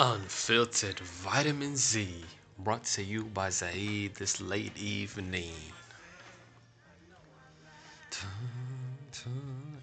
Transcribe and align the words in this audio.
Unfiltered 0.00 1.00
Vitamin 1.00 1.76
Z, 1.76 2.24
brought 2.56 2.84
to 2.84 3.02
you 3.02 3.24
by 3.24 3.50
Zaid 3.50 4.14
this 4.14 4.40
late 4.40 4.78
evening. 4.78 5.56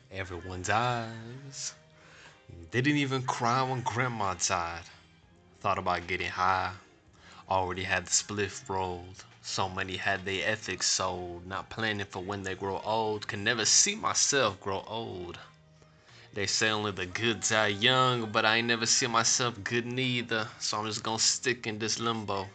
Everyone's 0.10 0.70
eyes. 0.70 1.74
Didn't 2.72 2.96
even 2.96 3.24
cry 3.24 3.62
when 3.64 3.82
grandma 3.82 4.36
died. 4.36 4.84
Thought 5.60 5.80
about 5.80 6.08
getting 6.08 6.30
high. 6.30 6.72
Already 7.50 7.84
had 7.84 8.06
the 8.06 8.12
spliff 8.12 8.70
rolled. 8.70 9.26
So 9.42 9.68
many 9.68 9.98
had 9.98 10.24
their 10.24 10.50
ethics 10.50 10.88
sold. 10.90 11.46
Not 11.46 11.70
planning 11.70 12.06
for 12.06 12.24
when 12.24 12.44
they 12.44 12.56
grow 12.56 12.82
old. 12.86 13.28
Can 13.28 13.44
never 13.44 13.66
see 13.66 13.96
myself 13.96 14.62
grow 14.62 14.86
old. 14.88 15.40
They 16.36 16.48
say 16.48 16.70
only 16.70 16.92
the 16.92 17.06
good 17.06 17.40
die 17.40 17.68
young, 17.68 18.30
but 18.30 18.44
I 18.44 18.58
ain't 18.58 18.68
never 18.68 18.86
see 18.86 19.08
myself 19.08 19.64
good 19.64 19.86
neither. 19.86 20.50
So 20.60 20.78
I'm 20.78 20.86
just 20.86 21.02
gonna 21.02 21.18
stick 21.18 21.66
in 21.66 21.80
this 21.80 21.98
limbo. 21.98 22.50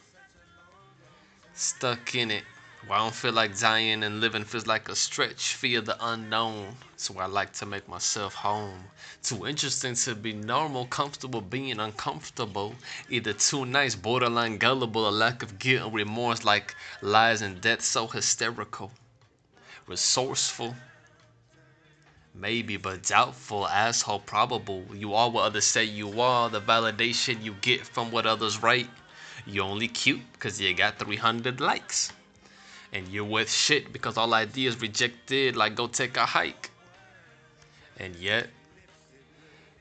Stuck 1.54 2.14
in 2.14 2.30
it. 2.30 2.44
Where 2.86 2.98
I 2.98 3.02
don't 3.02 3.14
feel 3.14 3.32
like 3.32 3.58
dying 3.58 4.02
and 4.02 4.20
living 4.20 4.44
feels 4.44 4.66
like 4.66 4.90
a 4.90 4.94
stretch. 4.94 5.54
Fear 5.54 5.80
the 5.80 5.96
unknown. 5.98 6.76
So 6.96 7.18
I 7.18 7.24
like 7.24 7.54
to 7.54 7.64
make 7.64 7.88
myself 7.88 8.34
home. 8.34 8.84
Too 9.22 9.46
interesting 9.46 9.94
to 9.94 10.14
be 10.14 10.34
normal, 10.34 10.84
comfortable 10.84 11.40
being 11.40 11.80
uncomfortable. 11.80 12.74
Either 13.08 13.32
too 13.32 13.64
nice, 13.64 13.94
borderline 13.94 14.58
gullible, 14.58 15.08
a 15.08 15.10
lack 15.10 15.42
of 15.42 15.58
guilt 15.58 15.86
and 15.86 15.94
remorse 15.94 16.44
like 16.44 16.74
lies 17.00 17.40
and 17.40 17.62
death 17.62 17.80
so 17.80 18.06
hysterical. 18.08 18.92
Resourceful, 19.86 20.76
Maybe, 22.34 22.76
but 22.76 23.02
doubtful, 23.02 23.66
asshole, 23.66 24.20
probable. 24.20 24.86
You 24.94 25.14
are 25.14 25.28
what 25.28 25.44
others 25.44 25.64
say 25.64 25.84
you 25.84 26.20
are. 26.20 26.48
The 26.48 26.60
validation 26.60 27.42
you 27.42 27.54
get 27.60 27.86
from 27.86 28.10
what 28.10 28.26
others 28.26 28.62
write. 28.62 28.88
You 29.46 29.62
only 29.62 29.88
cute 29.88 30.32
because 30.32 30.60
you 30.60 30.72
got 30.74 30.98
300 30.98 31.60
likes. 31.60 32.12
And 32.92 33.08
you're 33.08 33.24
with 33.24 33.50
shit 33.50 33.92
because 33.92 34.16
all 34.16 34.32
ideas 34.34 34.80
rejected, 34.80 35.56
like 35.56 35.74
go 35.74 35.86
take 35.86 36.16
a 36.16 36.26
hike. 36.26 36.70
And 37.98 38.14
yet, 38.16 38.48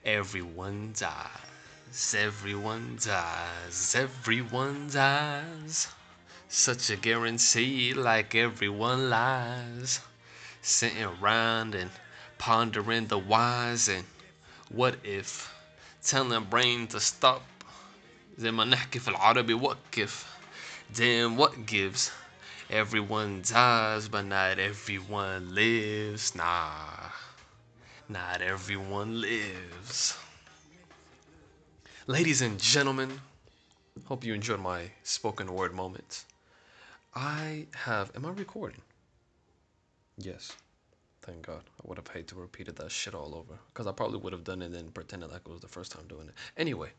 everyone 0.03 0.93
dies. 0.97 2.15
Everyone 2.17 2.97
dies. 3.03 3.95
Everyone 3.95 4.89
dies. 4.91 5.87
Such 6.47 6.89
a 6.89 6.95
guarantee, 6.95 7.93
like 7.93 8.33
everyone 8.35 9.09
lies. 9.09 10.01
Sitting 10.61 11.03
around 11.03 11.75
and 11.75 11.89
pondering 12.38 13.06
the 13.08 13.18
whys 13.18 13.88
and 13.88 14.04
what 14.68 14.96
if 15.04 15.52
telling 16.02 16.44
brain 16.44 16.86
to 16.86 17.00
stop 17.00 17.42
زي 18.38 18.50
ما 18.50 18.64
نحكي 18.64 18.98
في 19.00 19.08
العربي 19.08 19.54
وقف 19.54 20.26
damn 20.92 21.36
what 21.36 21.66
gives 21.66 22.10
everyone 22.70 23.42
dies 23.42 24.08
but 24.08 24.22
not 24.24 24.58
everyone 24.58 25.54
lives 25.54 26.34
nah 26.34 27.10
not 28.08 28.40
everyone 28.42 29.20
lives 29.20 30.16
ladies 32.06 32.42
and 32.42 32.60
gentlemen 32.60 33.20
hope 34.06 34.24
you 34.24 34.34
enjoyed 34.34 34.60
my 34.60 34.90
spoken 35.02 35.52
word 35.52 35.72
moment 35.74 36.24
I 37.14 37.66
have 37.72 38.10
am 38.16 38.26
I 38.26 38.30
recording 38.30 38.82
yes 40.18 40.52
Thank 41.29 41.45
God. 41.45 41.61
I 41.79 41.87
would 41.87 41.99
have 41.99 42.05
paid 42.05 42.27
to 42.29 42.35
repeat 42.35 42.75
that 42.75 42.91
shit 42.91 43.13
all 43.13 43.35
over. 43.35 43.59
Because 43.71 43.85
I 43.85 43.91
probably 43.91 44.17
would 44.17 44.33
have 44.33 44.43
done 44.43 44.63
it 44.63 44.73
and 44.73 44.91
pretended 44.91 45.29
like 45.29 45.41
it 45.45 45.51
was 45.51 45.61
the 45.61 45.67
first 45.67 45.91
time 45.91 46.07
doing 46.07 46.27
it. 46.27 46.33
Anyway, 46.57 46.89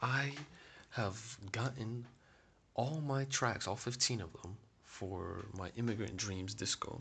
I 0.00 0.30
have 0.90 1.36
gotten 1.50 2.06
all 2.74 3.00
my 3.00 3.24
tracks, 3.24 3.66
all 3.66 3.74
15 3.74 4.20
of 4.20 4.32
them, 4.40 4.56
for 4.84 5.46
my 5.58 5.72
Immigrant 5.76 6.16
Dreams 6.16 6.54
disco 6.54 7.00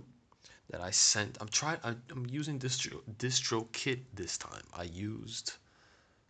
that 0.72 0.82
I 0.82 0.90
sent. 0.90 1.38
I'm 1.40 1.48
trying. 1.48 1.78
I'm 1.84 2.26
using 2.28 2.58
distro 2.58 3.02
DistroKid 3.20 4.00
this 4.16 4.36
time. 4.40 4.64
I 4.74 4.84
used 4.84 5.54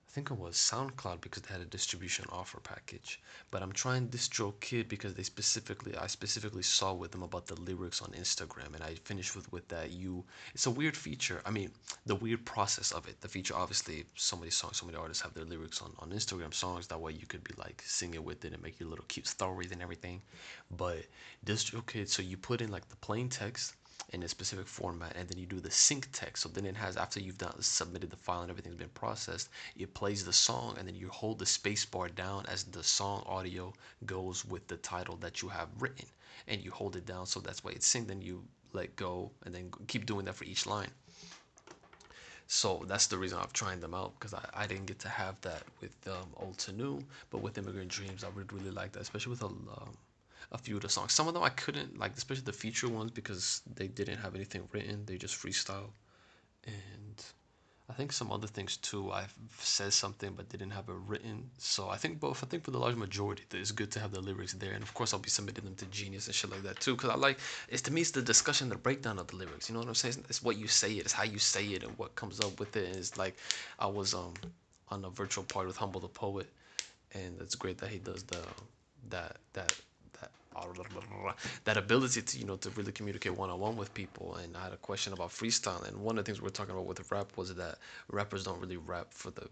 I 0.09 0.11
think 0.11 0.31
it 0.31 0.39
was 0.39 0.55
SoundCloud 0.55 1.21
because 1.21 1.43
they 1.43 1.53
had 1.53 1.61
a 1.61 1.65
distribution 1.65 2.25
offer 2.31 2.59
package. 2.59 3.21
But 3.51 3.61
I'm 3.61 3.71
trying 3.71 4.07
DistroKid 4.07 4.89
because 4.89 5.13
they 5.13 5.21
specifically, 5.21 5.95
I 5.95 6.07
specifically 6.07 6.63
saw 6.63 6.93
with 6.93 7.11
them 7.11 7.21
about 7.21 7.45
the 7.45 7.61
lyrics 7.61 8.01
on 8.01 8.09
Instagram, 8.13 8.73
and 8.73 8.83
I 8.83 8.95
finished 8.95 9.35
with 9.35 9.51
with 9.51 9.67
that. 9.67 9.91
You, 9.91 10.25
it's 10.55 10.65
a 10.65 10.71
weird 10.71 10.97
feature. 10.97 11.43
I 11.45 11.51
mean, 11.51 11.69
the 12.07 12.15
weird 12.15 12.43
process 12.43 12.91
of 12.91 13.07
it. 13.07 13.21
The 13.21 13.27
feature, 13.27 13.53
obviously, 13.55 14.03
so 14.15 14.35
many 14.35 14.49
songs, 14.49 14.77
so 14.77 14.87
many 14.87 14.97
artists 14.97 15.21
have 15.21 15.35
their 15.35 15.45
lyrics 15.45 15.79
on 15.79 15.93
on 15.99 16.09
Instagram 16.09 16.55
songs. 16.55 16.87
That 16.87 16.99
way, 16.99 17.11
you 17.11 17.27
could 17.27 17.43
be 17.43 17.53
like 17.55 17.83
singing 17.85 18.23
with 18.23 18.43
it 18.45 18.53
and 18.53 18.63
make 18.63 18.79
your 18.79 18.89
little 18.89 19.05
cute 19.05 19.27
stories 19.27 19.71
and 19.71 19.79
everything. 19.79 20.23
But 20.71 21.05
DistroKid, 21.45 22.09
so 22.09 22.23
you 22.23 22.35
put 22.35 22.61
in 22.61 22.71
like 22.71 22.89
the 22.89 22.95
plain 22.95 23.29
text 23.29 23.75
in 24.11 24.23
a 24.23 24.27
specific 24.27 24.67
format 24.67 25.15
and 25.15 25.27
then 25.29 25.37
you 25.37 25.45
do 25.45 25.59
the 25.59 25.71
sync 25.71 26.07
text. 26.11 26.43
So 26.43 26.49
then 26.49 26.65
it 26.65 26.75
has 26.75 26.97
after 26.97 27.19
you've 27.19 27.37
done 27.37 27.53
submitted 27.61 28.09
the 28.09 28.17
file 28.17 28.41
and 28.41 28.49
everything's 28.49 28.75
been 28.75 28.89
processed 28.89 29.49
it 29.77 29.93
plays 29.93 30.25
the 30.25 30.33
song 30.33 30.75
and 30.77 30.87
then 30.87 30.95
you 30.95 31.09
hold 31.09 31.39
the 31.39 31.45
space 31.45 31.85
bar 31.85 32.09
down 32.09 32.45
as 32.47 32.63
the 32.63 32.83
song 32.83 33.23
audio 33.27 33.73
goes 34.05 34.45
with 34.45 34.67
the 34.67 34.77
title 34.77 35.15
that 35.17 35.41
you 35.41 35.49
have 35.49 35.69
written. 35.79 36.05
And 36.47 36.63
you 36.63 36.71
hold 36.71 36.95
it 36.95 37.05
down 37.05 37.25
so 37.25 37.39
that's 37.39 37.63
why 37.63 37.71
it's 37.71 37.93
synced 37.93 38.07
then 38.07 38.21
you 38.21 38.43
let 38.73 38.95
go 38.95 39.31
and 39.45 39.53
then 39.53 39.71
keep 39.87 40.05
doing 40.05 40.25
that 40.25 40.35
for 40.35 40.45
each 40.45 40.65
line. 40.65 40.91
So 42.47 42.83
that's 42.87 43.05
the 43.05 43.17
reason 43.17 43.37
I'm 43.37 43.47
trying 43.53 43.79
them 43.79 43.93
out 43.93 44.13
because 44.17 44.33
I, 44.33 44.43
I 44.55 44.65
didn't 44.65 44.87
get 44.87 44.97
to 44.99 45.09
have 45.09 45.39
that 45.41 45.61
with 45.81 45.95
um, 46.07 46.29
old 46.37 46.57
to 46.59 46.71
new 46.71 46.99
but 47.29 47.41
with 47.41 47.59
immigrant 47.59 47.89
dreams 47.89 48.23
I 48.23 48.29
would 48.29 48.51
really 48.51 48.71
like 48.71 48.91
that 48.93 49.01
especially 49.01 49.31
with 49.31 49.43
a 49.43 49.45
um, 49.45 49.95
a 50.51 50.57
few 50.57 50.75
of 50.77 50.81
the 50.81 50.89
songs. 50.89 51.13
Some 51.13 51.27
of 51.27 51.33
them 51.33 51.43
I 51.43 51.49
couldn't 51.49 51.99
like, 51.99 52.15
especially 52.17 52.43
the 52.43 52.53
feature 52.53 52.89
ones 52.89 53.11
because 53.11 53.61
they 53.75 53.87
didn't 53.87 54.17
have 54.17 54.35
anything 54.35 54.67
written. 54.71 55.05
They 55.05 55.17
just 55.17 55.35
freestyle, 55.35 55.91
and 56.65 57.23
I 57.89 57.93
think 57.93 58.11
some 58.11 58.31
other 58.31 58.47
things 58.47 58.77
too. 58.77 59.11
I've 59.11 59.33
said 59.57 59.93
something 59.93 60.33
but 60.35 60.47
didn't 60.49 60.69
have 60.71 60.89
it 60.89 60.95
written. 61.07 61.49
So 61.57 61.89
I 61.89 61.97
think 61.97 62.19
both. 62.19 62.43
I 62.43 62.47
think 62.47 62.63
for 62.63 62.71
the 62.71 62.77
large 62.77 62.95
majority, 62.95 63.43
it's 63.51 63.71
good 63.71 63.91
to 63.91 63.99
have 63.99 64.11
the 64.11 64.21
lyrics 64.21 64.53
there. 64.53 64.73
And 64.73 64.83
of 64.83 64.93
course, 64.93 65.11
I'll 65.11 65.19
be 65.19 65.29
submitting 65.29 65.65
them 65.65 65.75
to 65.75 65.85
Genius 65.85 66.27
and 66.27 66.35
shit 66.35 66.51
like 66.51 66.61
that 66.63 66.79
too. 66.79 66.95
Cause 66.95 67.09
I 67.09 67.15
like 67.15 67.39
it's 67.67 67.81
to 67.83 67.93
me 67.93 68.01
it's 68.01 68.11
the 68.11 68.21
discussion, 68.21 68.69
the 68.69 68.75
breakdown 68.75 69.17
of 69.17 69.27
the 69.27 69.37
lyrics. 69.37 69.69
You 69.69 69.73
know 69.73 69.79
what 69.79 69.87
I'm 69.87 69.95
saying? 69.95 70.23
It's 70.29 70.43
what 70.43 70.57
you 70.57 70.67
say 70.67 70.93
it. 70.93 71.05
It's 71.05 71.13
how 71.13 71.23
you 71.23 71.39
say 71.39 71.65
it 71.65 71.83
and 71.83 71.97
what 71.97 72.15
comes 72.15 72.39
up 72.39 72.59
with 72.59 72.75
it. 72.77 72.87
And 72.87 72.95
it's 72.95 73.17
like 73.17 73.37
I 73.79 73.87
was 73.87 74.13
um 74.13 74.33
on 74.89 75.05
a 75.05 75.09
virtual 75.09 75.43
party 75.43 75.67
with 75.67 75.77
Humble 75.77 76.01
the 76.01 76.07
Poet, 76.07 76.47
and 77.13 77.39
it's 77.41 77.55
great 77.55 77.79
that 77.79 77.89
he 77.89 77.97
does 77.97 78.23
the 78.23 78.41
that 79.09 79.37
that 79.53 79.73
that 81.65 81.77
ability 81.77 82.21
to 82.21 82.37
you 82.39 82.45
know 82.45 82.55
to 82.57 82.69
really 82.71 82.91
communicate 82.91 83.35
one-on-one 83.35 83.77
with 83.77 83.93
people. 83.93 84.35
And 84.35 84.55
i 84.57 84.63
had 84.63 84.73
a 84.73 84.77
question 84.77 85.13
about 85.13 85.29
freestyle 85.29 85.87
and 85.87 85.97
one 85.97 86.17
of 86.17 86.25
the 86.25 86.29
things 86.29 86.41
we 86.41 86.47
are 86.47 86.51
talking 86.51 86.73
about 86.73 86.85
with 86.85 87.11
rap 87.11 87.35
was 87.37 87.53
that 87.55 87.77
rappers 88.09 88.43
don't 88.43 88.59
really 88.59 88.77
rap 88.77 89.07
for 89.13 89.31
the 89.31 89.47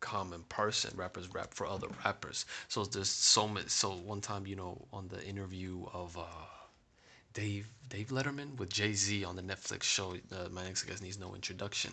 common 0.00 0.42
person. 0.48 0.92
Rappers 0.96 1.28
rap 1.34 1.52
for 1.54 1.66
other 1.66 1.88
rappers. 2.04 2.46
So 2.68 2.84
there's 2.84 3.08
so 3.10 3.48
much 3.48 3.68
so 3.68 3.90
one 3.90 4.20
time 4.20 4.46
you 4.46 4.56
know 4.56 4.86
on 4.92 5.08
the 5.08 5.22
interview 5.24 5.84
of 5.92 6.16
uh 6.16 6.22
dave 7.34 7.68
dave 7.88 8.08
letterman 8.08 8.56
with 8.56 8.70
jay-z 8.70 9.24
on 9.24 9.36
the 9.36 9.42
netflix 9.42 9.82
show 9.84 10.14
uh, 10.32 10.48
my 10.50 10.64
next 10.64 10.84
guest 10.84 11.02
needs 11.02 11.18
no 11.18 11.34
introduction 11.34 11.92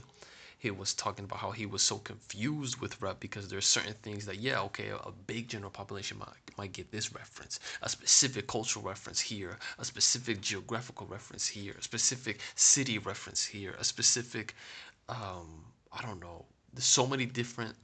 he 0.58 0.72
was 0.72 0.94
talking 0.94 1.26
about 1.26 1.40
how 1.40 1.52
he 1.52 1.66
was 1.66 1.82
so 1.82 1.98
confused 1.98 2.80
with 2.80 3.02
rap 3.02 3.18
because 3.20 3.48
there's 3.50 3.66
certain 3.66 3.94
things 4.04 4.26
that 4.26 4.38
yeah 4.38 4.62
okay 4.62 4.90
a 4.90 5.12
big 5.28 5.48
general 5.50 5.70
population 5.72 6.18
might, 6.18 6.58
might 6.58 6.72
get 6.72 6.92
this 6.92 7.14
reference 7.14 7.60
a 7.82 7.90
specific 7.90 8.48
cultural 8.48 8.86
reference 8.86 9.20
here 9.20 9.58
a 9.80 9.86
specific 9.86 10.42
geographical 10.42 11.08
reference 11.08 11.48
here 11.48 11.74
a 11.78 11.84
specific 11.84 12.40
city 12.56 12.98
reference 13.00 13.46
here 13.46 13.76
a 13.80 13.84
specific 13.84 14.56
um 15.10 15.64
i 15.92 16.02
don't 16.02 16.20
know 16.22 16.46
there's 16.74 16.86
so 16.86 17.06
many 17.06 17.26
different 17.26 17.76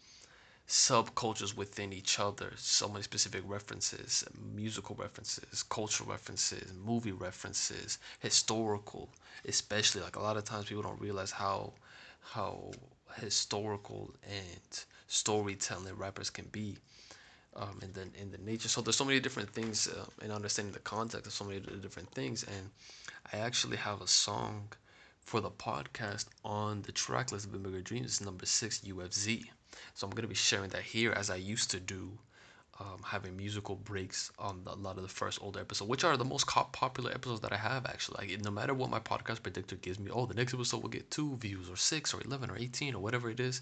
subcultures 0.72 1.54
within 1.54 1.92
each 1.92 2.18
other 2.18 2.54
so 2.56 2.88
many 2.88 3.04
specific 3.04 3.44
references 3.46 4.24
musical 4.56 4.96
references 4.96 5.64
cultural 5.64 6.10
references 6.10 6.72
movie 6.86 7.12
references 7.12 7.98
historical 8.20 9.10
especially 9.46 10.02
like 10.02 10.16
a 10.16 10.22
lot 10.22 10.38
of 10.38 10.46
times 10.46 10.66
people 10.66 10.82
don't 10.82 11.02
realize 11.02 11.30
how 11.30 11.74
how 12.22 12.72
historical 13.20 14.10
and 14.24 14.86
storytelling 15.08 15.98
rappers 15.98 16.30
can 16.30 16.46
be 16.54 16.78
um, 17.56 17.80
in 17.82 17.92
the 17.94 18.04
in 18.22 18.32
the 18.32 18.38
nature. 18.38 18.70
So 18.70 18.82
there's 18.82 18.96
so 18.96 19.06
many 19.06 19.20
different 19.20 19.50
things 19.50 19.88
uh, 19.88 20.06
in 20.24 20.32
understanding 20.32 20.74
the 20.74 20.80
context 20.80 21.28
of 21.28 21.34
so 21.34 21.44
many 21.44 21.60
different 21.60 22.10
things, 22.12 22.44
and 22.44 22.70
I 23.34 23.38
actually 23.38 23.78
have 23.78 24.02
a 24.02 24.08
song 24.08 24.70
for 25.20 25.42
the 25.42 25.52
podcast 25.52 26.26
on 26.46 26.82
the 26.84 26.92
track 26.92 27.32
list 27.32 27.48
of 27.48 27.56
Immigrant 27.56 27.86
Dreams. 27.86 28.06
It's 28.06 28.22
number 28.22 28.46
six 28.46 28.80
UFZ. 28.80 29.46
So 29.94 30.06
I'm 30.06 30.14
gonna 30.14 30.28
be 30.28 30.36
sharing 30.36 30.70
that 30.72 30.84
here 30.84 31.14
as 31.14 31.30
I 31.30 31.38
used 31.38 31.72
to 31.72 31.80
do 31.80 32.20
um, 32.82 33.00
having 33.04 33.38
musical 33.38 33.76
breaks 33.76 34.32
on 34.40 34.64
the, 34.64 34.72
a 34.72 34.74
lot 34.74 34.98
of 34.98 35.04
the 35.04 35.10
first 35.10 35.38
older 35.42 35.60
episodes, 35.60 35.88
which 35.88 36.04
are 36.04 36.18
the 36.18 36.26
most 36.26 36.48
popular 36.48 37.12
episodes 37.12 37.42
that 37.42 37.54
I 37.54 37.58
have 37.58 37.86
actually. 37.86 38.28
Like, 38.28 38.44
no 38.44 38.50
matter 38.50 38.74
what 38.74 38.90
my 38.90 39.00
podcast 39.00 39.44
predictor 39.44 39.76
gives 39.76 40.00
me, 40.00 40.10
oh, 40.12 40.26
the 40.26 40.34
next 40.34 40.54
episode 40.56 40.82
will 40.82 40.90
get 40.90 41.12
two 41.12 41.38
views 41.38 41.70
or 41.70 41.76
six 41.76 42.12
or 42.14 42.22
eleven 42.22 42.50
or 42.50 42.58
eighteen 42.58 42.96
or 42.96 43.00
whatever 43.00 43.30
it 43.30 43.40
is. 43.40 43.62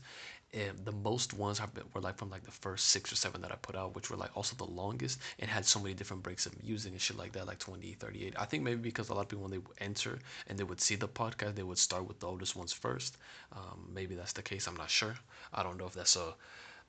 And 0.54 0.80
the 0.84 0.94
most 0.94 1.34
ones 1.34 1.60
have 1.60 1.74
been, 1.74 1.84
were 1.94 2.02
like 2.02 2.18
from 2.18 2.30
like 2.30 2.44
the 2.44 2.52
first 2.52 2.88
six 2.88 3.12
or 3.12 3.16
seven 3.16 3.42
that 3.42 3.52
I 3.52 3.56
put 3.56 3.76
out, 3.76 3.94
which 3.94 4.10
were 4.10 4.18
like 4.18 4.36
also 4.36 4.56
the 4.56 4.72
longest 4.72 5.20
and 5.38 5.50
had 5.50 5.66
so 5.66 5.80
many 5.80 5.94
different 5.94 6.24
breaks 6.24 6.46
of 6.46 6.64
music 6.64 6.94
and 6.94 7.02
shit 7.02 7.18
like 7.18 7.34
that, 7.34 7.46
like 7.46 7.60
20, 7.60 7.94
38. 7.94 8.34
I 8.38 8.46
think 8.46 8.64
maybe 8.64 8.82
because 8.82 9.10
a 9.10 9.14
lot 9.14 9.22
of 9.22 9.30
people 9.30 9.44
when 9.44 9.52
they 9.52 9.84
enter 9.86 10.18
and 10.48 10.58
they 10.58 10.64
would 10.64 10.82
see 10.82 10.96
the 10.96 11.08
podcast, 11.08 11.56
they 11.56 11.64
would 11.64 11.78
start 11.78 12.08
with 12.08 12.20
the 12.20 12.28
oldest 12.28 12.56
ones 12.56 12.74
first. 12.74 13.18
Um, 13.54 13.90
maybe 13.94 14.16
that's 14.16 14.34
the 14.34 14.42
case. 14.42 14.66
I'm 14.68 14.78
not 14.78 14.90
sure. 14.90 15.16
I 15.54 15.62
don't 15.62 15.78
know 15.78 15.86
if 15.86 15.94
that's 15.94 16.16
a 16.16 16.34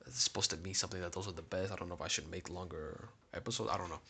it's 0.07 0.23
supposed 0.23 0.51
to 0.51 0.57
mean 0.59 0.75
something 0.75 1.01
that 1.01 1.13
those 1.13 1.29
are 1.29 1.33
the 1.33 1.43
best. 1.43 1.73
I 1.73 1.77
don't 1.77 1.89
know 1.89 1.95
if 1.95 2.01
I 2.03 2.09
should 2.09 2.31
make 2.31 2.51
longer 2.51 3.09
episodes. 3.35 3.71
I 3.73 3.77
don't 3.79 3.91
know. 3.91 4.01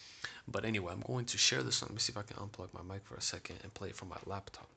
But 0.48 0.64
anyway, 0.64 0.92
I'm 0.92 1.02
going 1.06 1.24
to 1.26 1.38
share 1.38 1.62
this. 1.62 1.82
Let 1.82 1.90
me 1.92 1.98
see 1.98 2.12
if 2.12 2.16
I 2.16 2.22
can 2.22 2.36
unplug 2.36 2.68
my 2.72 2.82
mic 2.82 3.04
for 3.04 3.16
a 3.16 3.20
second 3.22 3.56
and 3.62 3.72
play 3.74 3.88
it 3.88 3.96
from 3.96 4.08
my 4.08 4.18
laptop. 4.26 4.68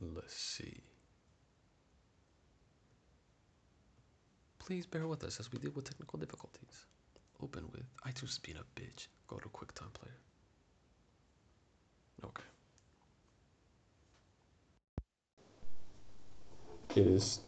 Let's 0.00 0.34
see. 0.36 0.80
Please 4.58 4.86
bear 4.86 5.06
with 5.06 5.24
us 5.24 5.40
as 5.40 5.52
we 5.52 5.58
deal 5.58 5.72
with 5.74 5.84
technical 5.84 6.18
difficulties. 6.18 6.86
Open 7.42 7.64
with 7.72 7.84
iTunes 8.06 8.40
being 8.42 8.56
a 8.56 8.80
bitch. 8.80 9.08
Go 9.28 9.36
to 9.36 9.48
QuickTime 9.48 9.92
Player. 9.92 10.16
Okay. 12.24 12.44
It 16.83 16.83
is. 16.96 17.40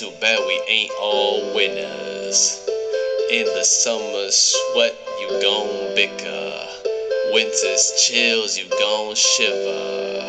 Too 0.00 0.12
bad, 0.12 0.38
we 0.46 0.58
ain't 0.66 0.90
all 0.98 1.52
winners. 1.54 2.66
In 3.30 3.44
the 3.44 3.62
summer 3.62 4.30
sweat, 4.30 4.94
you 5.20 5.28
gon' 5.42 5.94
bicker. 5.94 6.68
Winter's 7.34 8.02
chills, 8.02 8.56
you 8.56 8.64
gon' 8.78 9.14
shiver. 9.14 10.22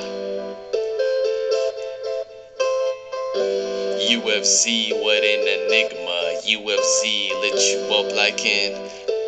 UFZ, 4.11 5.01
what 5.01 5.23
an 5.23 5.47
enigma. 5.47 6.41
UFZ 6.43 7.29
lit 7.39 7.61
you 7.71 7.95
up 7.95 8.13
like 8.13 8.45
an 8.45 8.73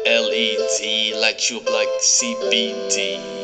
LED, 0.06 1.16
light 1.22 1.50
you 1.50 1.60
up 1.60 1.72
like 1.72 1.88
CBD. 2.02 3.43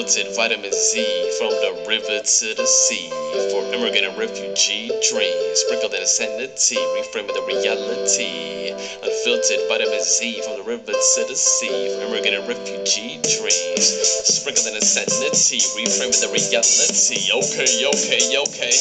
Unfiltered 0.00 0.34
vitamin 0.34 0.72
Z 0.72 1.30
from 1.36 1.50
the 1.60 1.84
river 1.86 2.20
to 2.20 2.54
the 2.54 2.64
sea. 2.66 3.10
For 3.50 3.62
immigrant 3.74 4.06
and 4.06 4.16
refugee 4.16 4.88
dreams, 5.06 5.58
sprinkled 5.60 5.92
in 5.92 6.00
insanity, 6.00 6.76
reframing 6.76 7.34
the 7.34 7.42
reality. 7.42 8.59
Unfiltered 9.02 9.60
vitamin 9.68 10.02
Z 10.02 10.42
from 10.42 10.56
the 10.56 10.64
river 10.64 10.92
to 10.92 11.20
the 11.28 11.36
sea. 11.36 11.70
Immigrant 12.00 12.36
and 12.36 12.46
refugee 12.48 13.20
dreams, 13.22 13.86
sprinkled 14.26 14.66
in 14.66 14.76
insanity, 14.76 15.60
reframing 15.76 16.18
the 16.20 16.28
reality. 16.32 17.30
Okay, 17.30 17.70
okay, 17.86 18.22
okay. 18.48 18.74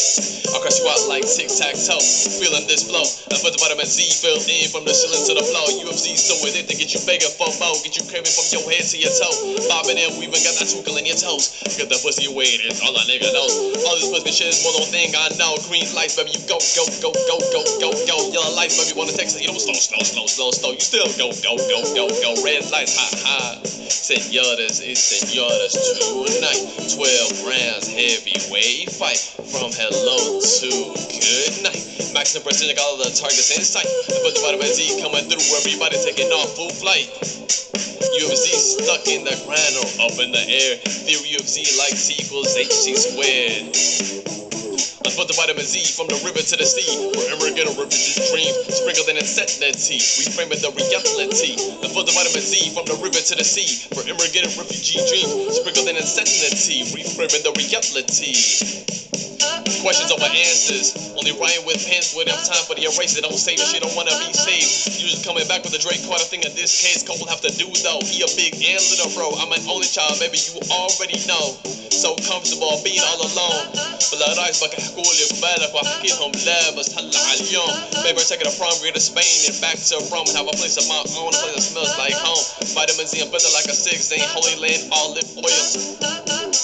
I'll 0.52 0.62
crush 0.62 0.80
you 0.80 0.90
out 0.90 1.06
like 1.08 1.26
tic 1.28 1.50
tac 1.50 1.76
toe. 1.76 2.02
Feeling 2.40 2.66
this 2.68 2.88
flow. 2.88 3.06
Unfiltered 3.32 3.62
vitamin 3.62 3.86
Z 3.86 4.02
filled 4.22 4.48
in 4.50 4.70
from 4.70 4.86
the 4.86 4.94
ceiling 4.94 5.22
to 5.28 5.34
the 5.38 5.46
floor. 5.46 5.68
UFZ 5.86 6.18
so 6.18 6.36
with 6.44 6.56
it 6.56 6.68
to 6.70 6.76
get 6.76 6.94
you 6.94 7.02
bigger 7.06 7.30
for 7.30 7.50
more. 7.60 7.76
Get 7.82 7.98
you 7.98 8.04
craving 8.10 8.34
from 8.34 8.46
your 8.52 8.64
head 8.70 8.86
to 8.90 8.98
your 8.98 9.14
toe. 9.14 9.34
Bobbing 9.70 9.98
and 9.98 10.14
weaving, 10.20 10.44
got 10.44 10.56
that 10.60 10.70
twinkle 10.70 10.98
in 10.98 11.06
your 11.06 11.18
toes. 11.18 11.50
Get 11.78 11.88
the 11.90 11.98
pussy 12.02 12.28
weight, 12.28 12.60
it's 12.62 12.82
all 12.84 12.96
a 12.96 13.04
nigga 13.08 13.32
knows. 13.32 13.56
All 13.88 13.96
this 13.96 14.10
pussy 14.10 14.32
shit 14.36 14.50
is 14.52 14.60
more 14.64 14.74
than 14.76 14.90
thing 14.92 15.16
I 15.16 15.30
know. 15.40 15.56
Green 15.66 15.88
lights, 15.96 16.16
baby, 16.20 16.36
you 16.36 16.42
go, 16.46 16.60
go, 16.76 16.84
go, 17.00 17.10
go, 17.28 17.38
go, 17.56 17.62
go, 17.80 17.90
go. 18.06 18.18
Yellow 18.30 18.52
lights, 18.54 18.76
baby, 18.76 18.94
wanna 18.98 19.16
text 19.16 19.38
it, 19.38 19.42
you 19.42 19.50
don't 19.50 19.62
slow, 19.62 19.74
slow, 19.90 20.04
slow, 20.04 20.28
slow, 20.28 20.52
slow. 20.52 20.72
You 20.72 20.80
still 20.80 21.10
go, 21.18 21.34
go, 21.42 21.58
go, 21.58 21.82
go, 21.98 22.06
go. 22.22 22.44
Red 22.46 22.70
lights, 22.70 22.94
ha, 22.94 23.10
ha. 23.26 23.60
Senoras, 23.90 24.82
it's 24.86 25.02
senoras 25.02 25.74
tonight. 25.74 26.62
12 26.94 27.50
rounds, 27.50 27.88
heavyweight 27.90 28.92
fight. 28.94 29.18
From 29.50 29.74
hello 29.74 30.38
to 30.38 30.70
good 31.10 31.54
night. 31.66 31.82
Maximum 32.14 32.44
precision, 32.44 32.78
all 32.78 32.98
the 32.98 33.10
targets 33.10 33.50
in 33.50 33.66
sight. 33.66 33.90
Put 34.22 34.38
the 34.38 34.42
vitamin 34.46 34.70
Z 34.70 35.02
coming 35.02 35.26
through, 35.26 35.46
everybody 35.58 35.98
taking 36.06 36.30
off 36.38 36.54
full 36.56 36.70
flight. 36.70 37.10
UFZ 37.10 38.46
stuck 38.86 39.08
in 39.08 39.26
the 39.26 39.34
ground 39.46 39.74
or 39.82 39.90
up 40.06 40.18
in 40.22 40.32
the 40.32 40.46
air. 40.46 40.78
Theory 40.86 41.34
of 41.36 41.50
Z 41.50 41.66
like 41.82 41.98
equals 42.14 42.54
HC 42.54 42.94
squared. 42.94 44.39
Unput 45.06 45.28
the 45.28 45.34
vitamin 45.34 45.64
Z 45.64 45.96
from 45.96 46.08
the 46.08 46.20
river 46.26 46.44
to 46.44 46.56
the 46.58 46.66
sea. 46.66 46.88
Get 47.56 47.68
a 47.68 47.76
refugee 47.76 48.16
dream. 48.32 48.54
Sprinkled 48.72 49.10
in 49.10 49.18
insanity. 49.18 50.00
Reframing 50.00 50.62
the 50.64 50.72
reality. 50.72 51.60
Unput 51.84 52.06
the 52.08 52.16
vitamin 52.16 52.44
Z 52.44 52.72
from 52.72 52.86
the 52.86 52.96
river 53.04 53.20
to 53.20 53.36
the 53.36 53.44
sea. 53.44 53.68
Get 54.32 54.48
a 54.48 54.52
refugee 54.56 55.02
dream. 55.12 55.28
Sprinkled 55.52 55.88
in 55.90 55.98
insanity. 55.98 56.88
Reframing 56.96 57.44
the 57.44 57.52
reality. 57.56 58.36
Questions 59.82 60.12
over 60.12 60.28
answers. 60.28 60.96
Only 61.16 61.32
writing 61.40 61.66
with 61.66 61.80
pens 61.88 62.14
when 62.16 62.28
have 62.28 62.44
time 62.48 62.64
for 62.68 62.76
the 62.76 62.88
eraser. 62.88 63.22
Don't 63.22 63.36
save 63.40 63.60
that 63.60 63.68
she 63.72 63.80
don't 63.80 63.96
wanna 63.96 64.16
be 64.20 64.32
saved. 64.32 65.00
You 65.00 65.08
just 65.08 65.26
coming 65.26 65.48
back 65.48 65.64
with 65.64 65.76
a 65.76 65.82
Drake 65.82 66.04
Carter 66.08 66.28
thing 66.28 66.44
in 66.44 66.54
this 66.56 66.80
case. 66.80 67.04
Cole 67.04 67.20
will 67.20 67.32
have 67.32 67.42
to 67.42 67.52
do 67.56 67.68
though. 67.84 68.00
He 68.06 68.24
a 68.24 68.30
big 68.36 68.56
and 68.56 68.84
little 68.92 69.12
bro. 69.16 69.32
I'm 69.40 69.52
an 69.52 69.64
only 69.68 69.88
child, 69.88 70.20
baby. 70.20 70.40
You 70.40 70.60
already 70.72 71.20
know 71.28 71.60
So 71.99 72.15
comfortable 72.29 72.81
being 72.85 73.01
all 73.01 73.21
alone. 73.23 73.67
بلا 74.13 74.33
رايس 74.33 74.65
بك 74.65 74.75
حكولي 74.81 75.25
ببالك 75.31 75.75
واحكيهم 75.75 76.33
لابس 76.47 76.89
هلا 76.97 77.19
على 77.19 77.41
اليوم. 77.41 77.73
Baby, 78.05 78.21
taking 78.29 78.47
a 78.47 78.55
prom, 78.59 78.75
we're 78.83 78.93
to 78.93 79.01
Spain 79.01 79.37
and 79.49 79.61
back 79.61 79.79
to 79.89 79.97
Rome 80.13 80.29
and 80.29 80.37
have 80.37 80.47
a 80.47 80.57
place 80.61 80.77
of 80.77 80.87
my 80.89 81.03
own. 81.19 81.33
A 81.35 81.39
place 81.43 81.55
that 81.57 81.63
smells 81.63 81.99
like 81.99 82.15
home. 82.15 82.45
Vitamin 82.77 83.07
Z 83.07 83.21
and 83.23 83.31
better 83.33 83.51
like 83.59 83.67
a 83.67 83.75
six. 83.75 84.13
Ain't 84.13 84.23
holy 84.37 84.57
land, 84.61 84.83
olive 84.93 85.29
oil. 85.39 85.65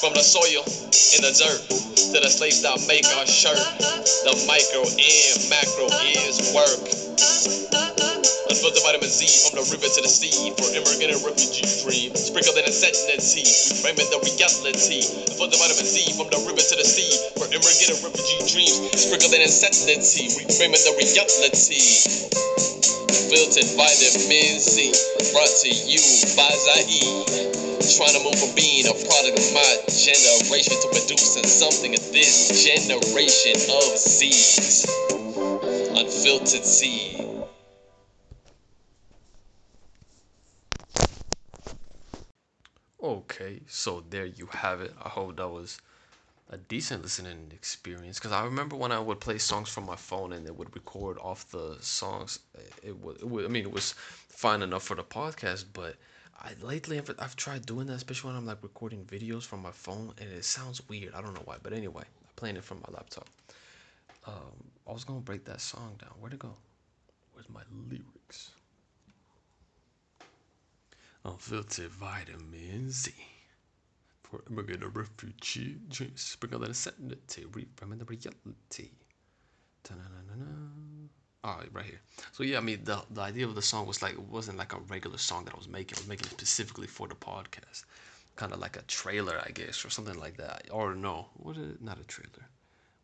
From 0.01 0.13
the 0.15 0.23
soil 0.23 0.63
in 1.17 1.21
the 1.27 1.33
dirt 1.41 1.61
to 2.13 2.19
the 2.21 2.31
slaves 2.31 2.61
that 2.63 2.79
make 2.87 3.07
our 3.17 3.27
shirt. 3.27 3.59
The 4.27 4.35
micro 4.47 4.83
and 4.85 5.37
macro 5.49 5.87
is 6.29 6.55
work. 6.55 7.84
Unfiltered 8.46 8.78
the 8.78 8.86
vitamin 8.86 9.10
Z 9.10 9.26
from 9.50 9.58
the 9.58 9.66
river 9.74 9.90
to 9.90 10.02
the 10.06 10.12
sea. 10.12 10.54
For 10.60 10.70
immigrant 10.78 11.18
and 11.18 11.24
refugee 11.26 11.66
dream. 11.82 12.14
Sprinkled 12.14 12.58
in 12.62 12.66
insanity. 12.70 13.42
Reframing 13.42 14.10
the 14.14 14.22
reality. 14.22 15.02
Unfiltered 15.32 15.58
the 15.58 15.62
vitamin 15.62 15.88
Z 15.88 16.14
from 16.14 16.30
the 16.30 16.40
river 16.46 16.62
to 16.62 16.76
the 16.78 16.86
sea. 16.86 17.10
For 17.42 17.50
immigrant 17.50 17.90
and 17.90 18.00
refugee 18.06 18.42
dreams. 18.46 18.78
Sprinkled 18.94 19.34
in 19.34 19.42
insanity. 19.42 20.30
Reframing 20.38 20.84
the 20.86 20.94
reality. 20.94 21.82
Filtered 23.32 23.70
vitamin 23.74 24.58
Z. 24.62 24.94
Brought 25.34 25.54
to 25.66 25.70
you 25.74 26.02
by 26.38 26.52
Zaid. 26.54 27.50
Trying 27.98 28.14
to 28.14 28.22
move 28.24 28.38
from 28.38 28.54
being 28.56 28.86
a 28.86 28.94
product 28.94 29.38
of 29.42 29.48
my 29.58 29.72
generation 29.90 30.78
to 30.86 30.88
producing 30.94 31.46
something 31.50 31.94
of 31.98 32.04
this 32.14 32.66
generation 32.66 33.58
of 33.74 33.98
seeds. 33.98 34.86
Unfiltered 35.98 36.66
seed. 36.66 37.25
Okay, 43.06 43.62
so 43.68 44.04
there 44.10 44.26
you 44.26 44.48
have 44.48 44.82
it. 44.82 44.92
I 45.00 45.10
hope 45.10 45.36
that 45.38 45.48
was 45.48 45.80
a 46.50 46.58
decent 46.58 47.04
listening 47.04 47.52
experience 47.54 48.18
because 48.18 48.32
I 48.32 48.44
remember 48.44 48.76
when 48.76 48.92
I 48.92 49.00
would 49.00 49.20
play 49.20 49.38
songs 49.38 49.70
from 49.70 49.86
my 49.86 49.96
phone 49.96 50.34
and 50.34 50.48
it 50.48 50.58
would 50.58 50.74
record 50.76 51.20
off 51.20 51.52
the 51.52 51.78
songs. 51.82 52.40
It 52.82 52.98
would, 53.00 53.18
it 53.18 53.28
would 53.28 53.46
I 53.46 53.48
mean, 53.50 53.64
it 53.64 53.72
was 53.72 53.94
fine 53.94 54.64
enough 54.64 54.84
for 54.84 54.96
the 54.96 55.04
podcast, 55.04 55.66
but 55.74 55.98
I 56.40 56.54
lately 56.62 56.98
I've, 56.98 57.14
I've 57.20 57.36
tried 57.36 57.68
doing 57.68 57.86
that, 57.88 57.98
especially 57.98 58.30
when 58.30 58.38
I'm 58.38 58.48
like 58.48 58.64
recording 58.64 59.06
videos 59.06 59.44
from 59.44 59.62
my 59.62 59.72
phone, 59.72 60.14
and 60.20 60.28
it 60.32 60.44
sounds 60.44 60.82
weird. 60.90 61.14
I 61.14 61.22
don't 61.22 61.36
know 61.36 61.44
why, 61.46 61.58
but 61.62 61.74
anyway, 61.74 62.06
I'm 62.06 62.30
playing 62.38 62.58
it 62.58 62.64
from 62.64 62.80
my 62.88 62.92
laptop. 62.96 63.28
Um, 64.26 64.56
I 64.90 64.94
was 64.94 65.04
gonna 65.04 65.20
break 65.20 65.46
that 65.46 65.62
song 65.62 65.96
down. 66.02 66.14
Where'd 66.20 66.34
it 66.34 66.40
go? 66.40 66.56
Where's 67.34 67.50
my 67.50 67.62
lyrics? 67.92 68.52
Unfiltered 71.26 71.92
vitamin 71.92 72.90
Z. 72.90 73.12
for 74.24 74.44
immigrant 74.50 74.84
or 74.84 74.90
refugee. 74.90 75.78
Sprinkle 76.16 76.60
that 76.60 76.68
insanity, 76.70 77.46
reframing 77.46 78.00
the 78.00 78.06
reality. 78.06 78.92
All 81.44 81.58
right, 81.60 81.70
right 81.74 81.86
here. 81.86 82.02
So 82.34 82.44
yeah, 82.44 82.58
I 82.58 82.62
mean, 82.62 82.84
the 82.84 83.04
the 83.12 83.22
idea 83.22 83.46
of 83.46 83.56
the 83.56 83.62
song 83.62 83.86
was 83.88 84.02
like 84.02 84.14
it 84.14 84.20
wasn't 84.20 84.58
like 84.58 84.74
a 84.74 84.80
regular 84.80 85.18
song 85.18 85.46
that 85.46 85.54
I 85.54 85.58
was 85.58 85.68
making. 85.70 85.98
I 85.98 86.02
was 86.02 86.08
making 86.08 86.26
it 86.28 86.32
specifically 86.32 86.88
for 86.88 87.08
the 87.08 87.16
podcast, 87.16 87.84
kind 88.36 88.52
of 88.52 88.60
like 88.60 88.76
a 88.78 88.82
trailer, 88.84 89.40
I 89.46 89.52
guess, 89.52 89.86
or 89.86 89.90
something 89.90 90.20
like 90.20 90.38
that. 90.38 90.68
Or 90.72 90.96
no, 90.96 91.30
what 91.36 91.58
is 91.58 91.80
not 91.82 92.00
a 92.00 92.04
trailer? 92.04 92.50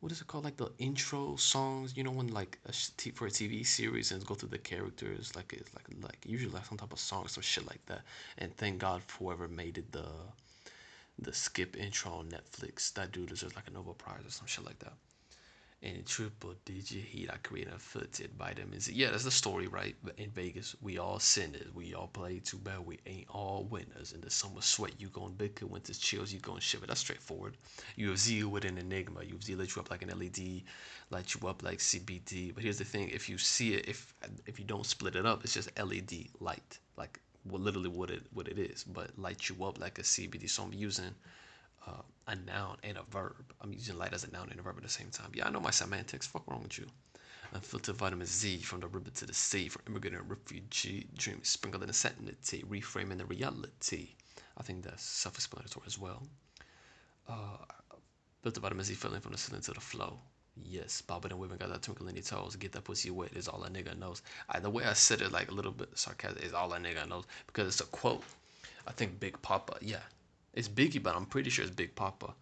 What 0.01 0.11
is 0.11 0.19
it 0.19 0.27
called? 0.27 0.43
Like 0.43 0.57
the 0.57 0.71
intro 0.79 1.35
songs, 1.35 1.95
you 1.95 2.03
know, 2.03 2.11
when 2.11 2.27
like 2.27 2.59
a 2.65 2.73
t- 2.97 3.11
for 3.11 3.27
a 3.27 3.29
TV 3.29 3.63
series 3.65 4.11
and 4.11 4.25
go 4.25 4.33
through 4.33 4.49
the 4.49 4.57
characters, 4.57 5.35
like 5.35 5.53
it's 5.53 5.73
like 5.75 5.85
like 6.03 6.17
usually 6.25 6.51
like 6.53 6.65
some 6.65 6.77
type 6.77 6.91
of 6.91 6.99
song, 6.99 7.27
some 7.27 7.43
shit 7.43 7.67
like 7.67 7.85
that. 7.85 8.01
And 8.39 8.55
thank 8.57 8.79
God 8.79 9.03
for 9.03 9.25
whoever 9.25 9.47
made 9.47 9.77
it 9.77 9.91
the 9.91 10.07
the 11.19 11.33
skip 11.33 11.77
intro 11.77 12.11
on 12.13 12.29
Netflix. 12.29 12.91
That 12.93 13.11
dude 13.11 13.29
deserves 13.29 13.55
like 13.55 13.67
a 13.67 13.71
Nobel 13.71 13.93
Prize 13.93 14.25
or 14.25 14.31
some 14.31 14.47
shit 14.47 14.65
like 14.65 14.79
that 14.79 14.93
and 15.83 16.05
triple 16.05 16.53
digit 16.63 17.03
heat 17.03 17.29
I 17.31 17.37
created 17.37 17.73
filtered 17.81 18.31
vitamins. 18.37 18.89
Yeah, 18.89 19.09
that's 19.09 19.23
the 19.23 19.31
story, 19.31 19.67
right? 19.67 19.95
In 20.17 20.29
Vegas, 20.29 20.75
we 20.81 20.99
all 20.99 21.19
sinners. 21.19 21.73
We 21.73 21.95
all 21.95 22.07
play 22.07 22.39
too 22.39 22.57
bad. 22.57 22.85
We 22.85 22.99
ain't 23.07 23.27
all 23.29 23.67
winners. 23.69 24.13
In 24.13 24.21
the 24.21 24.29
summer 24.29 24.61
sweat, 24.61 24.93
you 24.99 25.07
gon' 25.07 25.33
bicker. 25.33 25.65
Winter 25.65 25.93
chills, 25.93 26.31
you 26.31 26.39
gon' 26.39 26.59
shiver. 26.59 26.85
That's 26.85 26.99
straightforward. 26.99 27.57
UFZ 27.97 28.43
with 28.45 28.65
an 28.65 28.77
enigma. 28.77 29.21
UFZ 29.21 29.57
light 29.57 29.75
you 29.75 29.81
up 29.81 29.89
like 29.89 30.03
an 30.03 30.09
LED, 30.09 30.61
light 31.09 31.33
you 31.33 31.47
up 31.47 31.63
like 31.63 31.79
CBD. 31.79 32.53
But 32.53 32.63
here's 32.63 32.77
the 32.77 32.85
thing: 32.85 33.09
if 33.09 33.27
you 33.27 33.37
see 33.39 33.73
it, 33.73 33.87
if 33.87 34.13
if 34.45 34.59
you 34.59 34.65
don't 34.65 34.85
split 34.85 35.15
it 35.15 35.25
up, 35.25 35.43
it's 35.43 35.53
just 35.53 35.69
LED 35.79 36.27
light, 36.39 36.77
like 36.95 37.19
well, 37.45 37.59
literally 37.61 37.89
what 37.89 38.11
it 38.11 38.21
what 38.33 38.47
it 38.47 38.59
is. 38.59 38.83
But 38.83 39.17
light 39.17 39.49
you 39.49 39.65
up 39.65 39.79
like 39.79 39.97
a 39.97 40.03
CBD. 40.03 40.47
So 40.47 40.63
I'm 40.63 40.73
using 40.73 41.15
uh, 41.87 42.01
a 42.27 42.35
noun 42.35 42.77
and 42.83 42.97
a 42.97 43.03
verb. 43.11 43.53
I'm 43.61 43.73
using 43.73 43.97
light 43.97 44.13
as 44.13 44.23
a 44.23 44.31
noun 44.31 44.49
and 44.51 44.59
a 44.59 44.63
verb 44.63 44.77
at 44.77 44.83
the 44.83 44.89
same 44.89 45.09
time. 45.09 45.31
Yeah, 45.33 45.47
I 45.47 45.51
know 45.51 45.59
my 45.59 45.71
semantics. 45.71 46.27
Fuck 46.27 46.49
wrong 46.49 46.63
with 46.63 46.77
you. 46.77 46.85
Unfiltered 47.53 47.95
vitamin 47.95 48.27
Z 48.27 48.59
from 48.59 48.79
the 48.79 48.87
river 48.87 49.09
to 49.09 49.25
the 49.25 49.33
sea, 49.33 49.67
from 49.67 49.81
immigrant 49.87 50.15
and 50.15 50.29
refugee 50.29 51.07
dreams 51.17 51.49
sprinkled 51.49 51.83
in 51.83 51.89
insanity, 51.89 52.63
reframing 52.69 53.17
the 53.17 53.25
reality. 53.25 54.09
I 54.57 54.63
think 54.63 54.83
that's 54.83 55.03
self-explanatory 55.03 55.85
as 55.85 55.99
well. 55.99 56.23
Uh, 57.27 57.57
built 58.41 58.55
the 58.55 58.61
vitamin 58.61 58.85
Z 58.85 58.93
feeling 58.93 59.19
from 59.19 59.33
the 59.33 59.37
ceiling 59.37 59.61
to 59.63 59.73
the 59.73 59.81
flow. 59.81 60.19
Yes, 60.63 61.01
bobbing 61.01 61.31
and 61.31 61.39
weaving 61.39 61.57
got 61.57 61.69
that 61.69 61.81
twinkle 61.81 62.07
in 62.07 62.15
your 62.15 62.23
toes. 62.23 62.55
Get 62.55 62.71
that 62.73 62.83
pussy 62.83 63.09
wet 63.09 63.33
is 63.35 63.47
all 63.47 63.63
a 63.63 63.69
nigga 63.69 63.97
knows. 63.97 64.21
I, 64.49 64.59
the 64.59 64.69
way 64.69 64.83
I 64.83 64.93
said 64.93 65.21
it, 65.21 65.31
like 65.31 65.49
a 65.49 65.53
little 65.53 65.71
bit 65.71 65.89
sarcastic, 65.97 66.43
is 66.43 66.53
all 66.53 66.73
a 66.73 66.77
nigga 66.77 67.07
knows 67.07 67.25
because 67.47 67.67
it's 67.67 67.81
a 67.81 67.85
quote. 67.85 68.23
I 68.87 68.91
think 68.91 69.19
Big 69.19 69.41
Poppa, 69.41 69.77
yeah, 69.81 70.01
it's 70.53 70.67
Biggie, 70.67 71.01
but 71.01 71.15
I'm 71.15 71.25
pretty 71.25 71.49
sure 71.49 71.63
it's 71.63 71.73
Big 71.73 71.95
Poppa. 71.95 72.33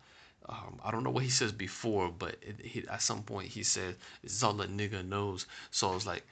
Um, 0.48 0.80
I 0.84 0.92
don't 0.92 1.04
know 1.04 1.12
what 1.12 1.24
he 1.24 1.30
says 1.30 1.52
before, 1.52 2.10
but 2.10 2.36
it, 2.42 2.60
he, 2.64 2.88
at 2.88 3.02
some 3.02 3.22
point 3.24 3.50
he 3.50 3.64
said, 3.64 3.96
"It's 4.24 4.42
all 4.42 4.60
a 4.62 4.68
nigga 4.68 5.06
knows." 5.08 5.46
So 5.70 5.92
I 5.92 5.94
was 5.94 6.08
like, 6.08 6.24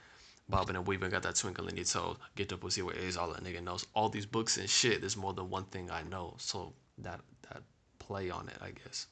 Bobbing 0.50 0.78
and 0.78 0.88
weaving 0.88 1.10
got 1.10 1.24
that 1.24 1.36
twinkle 1.36 1.68
in 1.68 1.76
your 1.76 1.84
toes. 1.84 2.16
Get 2.36 2.48
the 2.48 2.58
pussy 2.58 2.82
where 2.82 2.96
it 2.96 3.04
is 3.04 3.18
all 3.18 3.34
a 3.34 3.42
nigga 3.42 3.62
knows. 3.62 3.86
All 3.94 4.08
these 4.08 4.26
books 4.26 4.58
and 4.58 4.70
shit. 4.70 5.02
There's 5.02 5.18
more 5.18 5.34
than 5.34 5.50
one 5.50 5.66
thing 5.66 5.92
I 5.92 6.04
know. 6.04 6.36
So 6.38 6.74
that 7.00 7.20
that 7.50 7.64
play 8.00 8.30
on 8.30 8.48
it, 8.48 8.56
I 8.62 8.72
guess. 8.72 9.08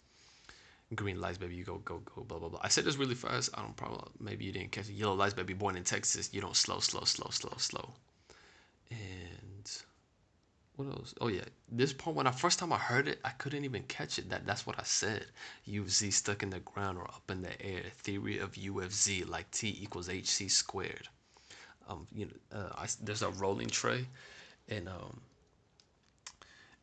Green 0.93 1.19
lights, 1.19 1.37
baby, 1.37 1.55
you 1.55 1.65
go, 1.65 1.79
go, 1.79 2.01
go, 2.15 2.23
blah, 2.23 2.39
blah, 2.39 2.47
blah. 2.47 2.59
I 2.63 2.69
said 2.69 2.85
this 2.85 2.95
really 2.95 3.15
fast. 3.15 3.49
I 3.53 3.61
don't 3.61 3.75
probably, 3.75 4.07
maybe 4.19 4.45
you 4.45 4.51
didn't 4.53 4.71
catch 4.71 4.87
it. 4.87 4.93
Yellow 4.93 5.15
lights, 5.15 5.33
baby, 5.33 5.53
born 5.53 5.75
in 5.75 5.83
Texas. 5.83 6.29
You 6.31 6.39
don't 6.41 6.55
slow, 6.55 6.79
slow, 6.79 7.03
slow, 7.03 7.29
slow, 7.31 7.53
slow. 7.57 7.93
And 8.91 9.44
what 10.75 10.87
else? 10.89 11.13
Oh 11.21 11.27
yeah, 11.27 11.45
this 11.71 11.93
part 11.93 12.15
when 12.15 12.27
I 12.27 12.31
first 12.31 12.59
time 12.59 12.73
I 12.73 12.77
heard 12.77 13.07
it, 13.07 13.19
I 13.23 13.29
couldn't 13.29 13.63
even 13.63 13.83
catch 13.83 14.19
it. 14.19 14.29
That 14.29 14.45
that's 14.45 14.65
what 14.65 14.79
I 14.79 14.83
said. 14.83 15.25
UZ 15.65 16.13
stuck 16.15 16.43
in 16.43 16.49
the 16.49 16.59
ground 16.59 16.97
or 16.97 17.05
up 17.05 17.29
in 17.29 17.41
the 17.41 17.61
air. 17.61 17.83
Theory 17.97 18.39
of 18.39 18.57
U 18.57 18.81
of 18.81 18.93
Z 18.93 19.23
like 19.25 19.49
T 19.51 19.77
equals 19.81 20.09
HC 20.09 20.49
squared. 20.49 21.07
Um, 21.87 22.07
you 22.13 22.25
know, 22.25 22.59
uh, 22.59 22.69
I, 22.75 22.87
there's 23.01 23.21
a 23.21 23.29
rolling 23.29 23.67
tray, 23.67 24.05
and 24.67 24.89
um, 24.89 25.21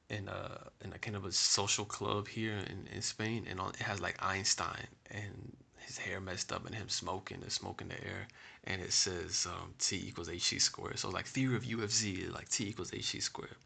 in 0.09 0.29
uh 0.29 0.59
in 0.85 0.93
a 0.93 0.99
kind 0.99 1.17
of 1.17 1.25
a 1.25 1.33
social 1.33 1.85
club 1.85 2.29
here 2.29 2.59
in, 2.69 2.89
in 2.95 3.03
Spain, 3.03 3.47
and 3.49 3.61
on, 3.61 3.71
it 3.71 3.83
has 3.83 4.01
like 4.01 4.17
Einstein 4.23 4.87
and 5.11 5.53
his 5.87 5.99
hair 5.99 6.21
messed 6.21 6.53
up 6.53 6.67
and 6.67 6.75
him 6.75 6.89
smoking 6.89 7.39
and 7.43 7.53
smoking 7.53 7.89
the 7.89 8.03
air, 8.05 8.29
and 8.65 8.81
it 8.81 8.93
says 8.93 9.47
um, 9.51 9.75
T 9.79 9.97
equals 9.97 10.29
HC 10.29 10.61
squared. 10.61 10.99
So 10.99 11.11
like 11.11 11.27
theory 11.27 11.57
of 11.57 11.65
U 11.65 11.83
of 11.83 11.93
Z 11.93 12.27
like 12.27 12.49
T 12.49 12.69
equals 12.69 12.93
HC 12.93 13.21
squared. 13.23 13.57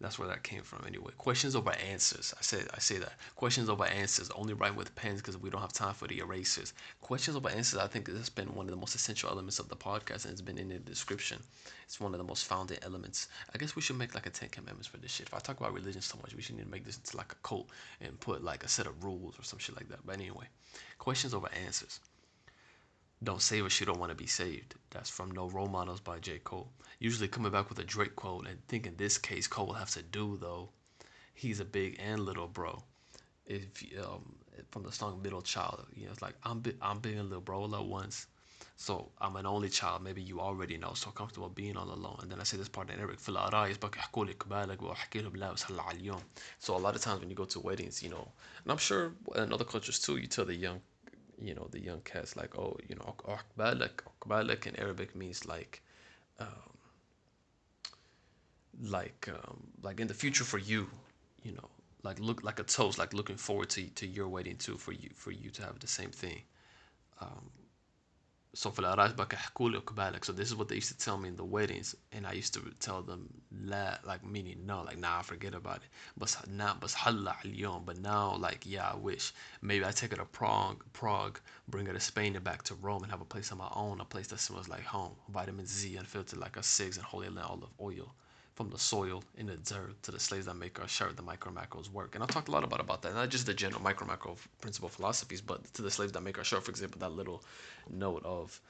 That's 0.00 0.18
where 0.18 0.28
that 0.28 0.42
came 0.42 0.62
from 0.62 0.86
anyway. 0.86 1.12
Questions 1.18 1.54
over 1.54 1.72
answers. 1.72 2.32
I 2.38 2.42
said 2.42 2.68
I 2.72 2.78
say 2.78 2.96
that. 2.96 3.12
Questions 3.36 3.68
over 3.68 3.84
answers. 3.84 4.30
Only 4.30 4.54
write 4.54 4.74
with 4.74 4.94
pens 4.94 5.20
because 5.20 5.36
we 5.36 5.50
don't 5.50 5.60
have 5.60 5.74
time 5.74 5.92
for 5.92 6.08
the 6.08 6.20
erasers. 6.20 6.72
Questions 7.02 7.36
over 7.36 7.50
answers. 7.50 7.78
I 7.78 7.86
think 7.86 8.08
has 8.08 8.30
been 8.30 8.54
one 8.54 8.64
of 8.64 8.70
the 8.70 8.78
most 8.78 8.94
essential 8.94 9.28
elements 9.28 9.58
of 9.58 9.68
the 9.68 9.76
podcast, 9.76 10.24
and 10.24 10.32
it's 10.32 10.40
been 10.40 10.56
in 10.56 10.70
the 10.70 10.78
description. 10.78 11.42
It's 11.84 12.00
one 12.00 12.14
of 12.14 12.18
the 12.18 12.24
most 12.24 12.46
founding 12.46 12.78
elements. 12.82 13.28
I 13.54 13.58
guess 13.58 13.76
we 13.76 13.82
should 13.82 13.98
make 13.98 14.14
like 14.14 14.24
a 14.24 14.30
Ten 14.30 14.48
Commandments 14.48 14.88
for 14.88 14.96
this 14.96 15.10
shit. 15.10 15.26
If 15.26 15.34
I 15.34 15.38
talk 15.38 15.60
about 15.60 15.74
religion 15.74 16.00
so 16.00 16.16
much, 16.22 16.34
we 16.34 16.40
should 16.40 16.56
need 16.56 16.64
to 16.64 16.70
make 16.70 16.86
this 16.86 16.96
into 16.96 17.18
like 17.18 17.32
a 17.32 17.46
cult 17.46 17.68
and 18.00 18.18
put 18.20 18.42
like 18.42 18.64
a 18.64 18.68
set 18.68 18.86
of 18.86 19.04
rules 19.04 19.38
or 19.38 19.42
some 19.42 19.58
shit 19.58 19.76
like 19.76 19.90
that. 19.90 20.06
But 20.06 20.14
anyway, 20.14 20.46
questions 20.98 21.34
over 21.34 21.50
answers. 21.66 22.00
Don't 23.23 23.41
save 23.41 23.65
us, 23.65 23.79
you 23.79 23.85
don't 23.85 23.99
want 23.99 24.11
to 24.11 24.15
be 24.15 24.27
saved. 24.27 24.75
That's 24.91 25.09
from 25.09 25.31
No 25.31 25.49
Role 25.49 25.67
Models 25.67 25.99
by 25.99 26.19
J. 26.19 26.39
Cole. 26.39 26.69
Usually 26.99 27.27
coming 27.27 27.51
back 27.51 27.69
with 27.69 27.79
a 27.79 27.83
Drake 27.83 28.15
quote, 28.15 28.47
and 28.47 28.67
think 28.67 28.85
in 28.85 28.95
this 28.97 29.17
case 29.17 29.47
Cole 29.47 29.67
will 29.67 29.73
have 29.73 29.89
to 29.91 30.03
do 30.03 30.37
though. 30.39 30.69
He's 31.33 31.59
a 31.59 31.65
big 31.65 31.99
and 31.99 32.21
little 32.21 32.47
bro. 32.47 32.83
If 33.45 33.83
um 34.03 34.35
from 34.71 34.83
the 34.83 34.91
song 34.91 35.21
Middle 35.21 35.41
Child, 35.41 35.85
you 35.95 36.05
know, 36.05 36.11
it's 36.11 36.21
like 36.21 36.35
I'm 36.43 36.59
big, 36.59 36.77
I'm 36.81 36.99
big 36.99 37.15
and 37.17 37.29
little 37.29 37.41
bro 37.41 37.61
all 37.61 37.75
at 37.75 37.85
once. 37.85 38.27
So 38.77 39.11
I'm 39.19 39.35
an 39.37 39.45
only 39.45 39.69
child. 39.69 40.03
Maybe 40.03 40.21
you 40.21 40.39
already 40.39 40.77
know. 40.77 40.93
So 40.93 41.09
comfortable 41.11 41.49
being 41.49 41.77
all 41.77 41.91
alone. 41.91 42.19
And 42.21 42.31
then 42.31 42.39
I 42.39 42.43
say 42.43 42.57
this 42.57 42.69
part 42.69 42.89
in 42.89 42.99
Arabic. 42.99 43.19
في 43.19 43.29
العرايس 43.29 43.77
بحكوا 43.77 44.25
لك 44.25 44.47
بالك 44.47 44.81
وأحكي 44.81 45.21
لهم 45.21 45.35
لا 45.35 45.51
بس 45.51 45.71
على 45.71 45.97
اليوم. 45.97 46.21
So 46.59 46.75
a 46.75 46.77
lot 46.77 46.95
of 46.95 47.01
times 47.01 47.19
when 47.19 47.29
you 47.29 47.35
go 47.35 47.45
to 47.45 47.59
weddings, 47.59 48.03
you 48.03 48.09
know, 48.09 48.31
and 48.63 48.71
I'm 48.71 48.77
sure 48.77 49.13
in 49.35 49.53
other 49.53 49.65
cultures 49.65 49.99
too, 49.99 50.17
you 50.17 50.27
tell 50.27 50.45
the 50.45 50.55
young 50.55 50.81
you 51.42 51.54
know 51.54 51.68
the 51.70 51.80
young 51.80 52.00
cats 52.02 52.36
like 52.36 52.56
oh 52.58 52.76
you 52.88 52.94
know 52.96 53.14
akbalak 53.28 54.02
akbalak 54.10 54.66
in 54.66 54.76
Arabic 54.78 55.14
means 55.16 55.46
like 55.46 55.82
um, 56.38 56.76
like 58.82 59.28
um, 59.28 59.58
like 59.82 60.00
in 60.00 60.06
the 60.08 60.14
future 60.14 60.44
for 60.44 60.58
you 60.58 60.88
you 61.42 61.52
know 61.52 61.68
like 62.02 62.18
look 62.20 62.42
like 62.42 62.58
a 62.58 62.62
toast 62.64 62.98
like 62.98 63.12
looking 63.12 63.36
forward 63.36 63.68
to 63.70 63.82
to 63.90 64.06
your 64.06 64.28
wedding 64.28 64.56
too 64.56 64.76
for 64.76 64.92
you 64.92 65.10
for 65.14 65.30
you 65.30 65.50
to 65.50 65.62
have 65.62 65.78
the 65.80 65.86
same 65.86 66.10
thing. 66.10 66.42
Um, 67.20 67.50
so 68.52 68.70
for 68.70 68.82
so 70.24 70.32
this 70.32 70.48
is 70.48 70.56
what 70.56 70.68
they 70.68 70.74
used 70.74 70.88
to 70.88 70.98
tell 70.98 71.16
me 71.16 71.28
in 71.28 71.36
the 71.36 71.44
weddings 71.44 71.94
and 72.12 72.26
I 72.26 72.32
used 72.32 72.52
to 72.54 72.60
tell 72.80 73.00
them 73.02 73.28
la 73.64 73.96
like 74.04 74.24
meaning 74.24 74.66
no 74.66 74.82
like 74.82 74.98
nah 74.98 75.22
forget 75.22 75.54
about 75.54 75.76
it. 75.76 75.88
But 76.18 76.36
not 76.48 76.80
but 76.80 76.90
but 77.86 77.98
now 77.98 78.36
like 78.36 78.62
yeah 78.66 78.90
I 78.90 78.96
wish. 78.96 79.32
Maybe 79.62 79.84
I 79.84 79.92
take 79.92 80.10
her 80.10 80.16
to 80.16 80.24
Prague 80.24 80.82
Prague 80.92 81.38
bring 81.68 81.86
her 81.86 81.92
to 81.92 82.00
Spain 82.00 82.34
and 82.34 82.44
back 82.44 82.62
to 82.64 82.74
Rome 82.74 83.02
and 83.04 83.12
have 83.12 83.20
a 83.20 83.24
place 83.24 83.52
of 83.52 83.58
my 83.58 83.70
own 83.74 84.00
a 84.00 84.04
place 84.04 84.26
that 84.28 84.40
smells 84.40 84.68
like 84.68 84.84
home. 84.84 85.14
Vitamin 85.28 85.66
Z 85.66 85.94
unfiltered 85.96 86.40
like 86.40 86.56
a 86.56 86.62
cigs 86.62 86.96
and 86.96 87.06
holy 87.06 87.28
land 87.28 87.46
olive 87.48 87.70
oil 87.80 88.14
from 88.60 88.68
the 88.68 88.78
soil 88.78 89.24
in 89.38 89.46
the 89.46 89.56
dirt 89.56 89.94
to 90.02 90.10
the 90.10 90.20
slaves 90.20 90.44
that 90.44 90.54
make 90.54 90.78
our 90.78 90.86
shirt, 90.86 91.16
the 91.16 91.22
micro 91.22 91.50
macros 91.50 91.90
work. 91.90 92.14
And 92.14 92.22
I 92.22 92.26
talked 92.26 92.48
a 92.48 92.50
lot 92.50 92.62
about 92.62 92.78
about 92.78 93.00
that, 93.00 93.14
not 93.14 93.30
just 93.30 93.46
the 93.46 93.54
general 93.54 93.80
micro 93.80 94.06
macro 94.06 94.36
principle 94.60 94.90
philosophies, 94.90 95.40
but 95.40 95.64
to 95.72 95.80
the 95.80 95.90
slaves 95.90 96.12
that 96.12 96.20
make 96.20 96.36
our 96.36 96.44
shirt. 96.44 96.62
For 96.62 96.70
example, 96.70 96.98
that 97.00 97.12
little 97.12 97.42
note 97.88 98.22
of 98.22 98.60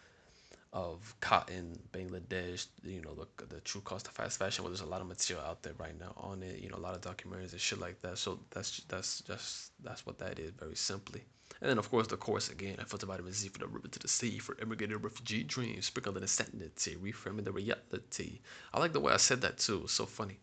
of 0.72 1.16
cotton, 1.20 1.76
Bangladesh, 1.92 2.68
you 2.84 3.02
know, 3.02 3.14
the, 3.14 3.46
the 3.46 3.60
true 3.62 3.80
cost 3.80 4.06
of 4.06 4.12
fast 4.12 4.38
fashion. 4.38 4.62
Well, 4.62 4.70
there's 4.70 4.80
a 4.80 4.86
lot 4.94 5.00
of 5.00 5.08
material 5.08 5.44
out 5.44 5.60
there 5.64 5.74
right 5.76 5.98
now 5.98 6.12
on 6.16 6.44
it, 6.44 6.60
you 6.62 6.68
know, 6.68 6.76
a 6.76 6.84
lot 6.86 6.94
of 6.94 7.00
documentaries 7.00 7.50
and 7.50 7.60
shit 7.60 7.80
like 7.80 8.00
that. 8.02 8.16
So 8.16 8.38
that's 8.52 8.70
that's 8.86 9.22
just 9.22 9.72
that's 9.82 10.06
what 10.06 10.18
that 10.18 10.38
is, 10.38 10.52
very 10.52 10.76
simply. 10.76 11.22
And 11.60 11.68
then 11.68 11.78
of 11.78 11.90
course 11.90 12.06
the 12.06 12.16
course 12.16 12.48
again, 12.48 12.76
I 12.78 12.84
filter 12.84 13.06
vitamin 13.06 13.32
Z 13.32 13.48
for 13.48 13.58
the 13.58 13.66
river 13.66 13.88
to 13.88 13.98
the 13.98 14.08
sea, 14.08 14.38
for 14.38 14.56
immigrated 14.62 15.04
refugee 15.04 15.44
dreams, 15.44 15.86
sprinkled 15.86 16.16
in 16.16 16.22
insanity, 16.22 16.96
reframing 16.96 17.44
the 17.44 17.52
reality. 17.52 18.40
I 18.72 18.80
like 18.80 18.92
the 18.92 19.00
way 19.00 19.12
I 19.12 19.18
said 19.18 19.42
that 19.42 19.58
too. 19.58 19.82
It's 19.84 19.92
so 19.92 20.06
funny. 20.06 20.38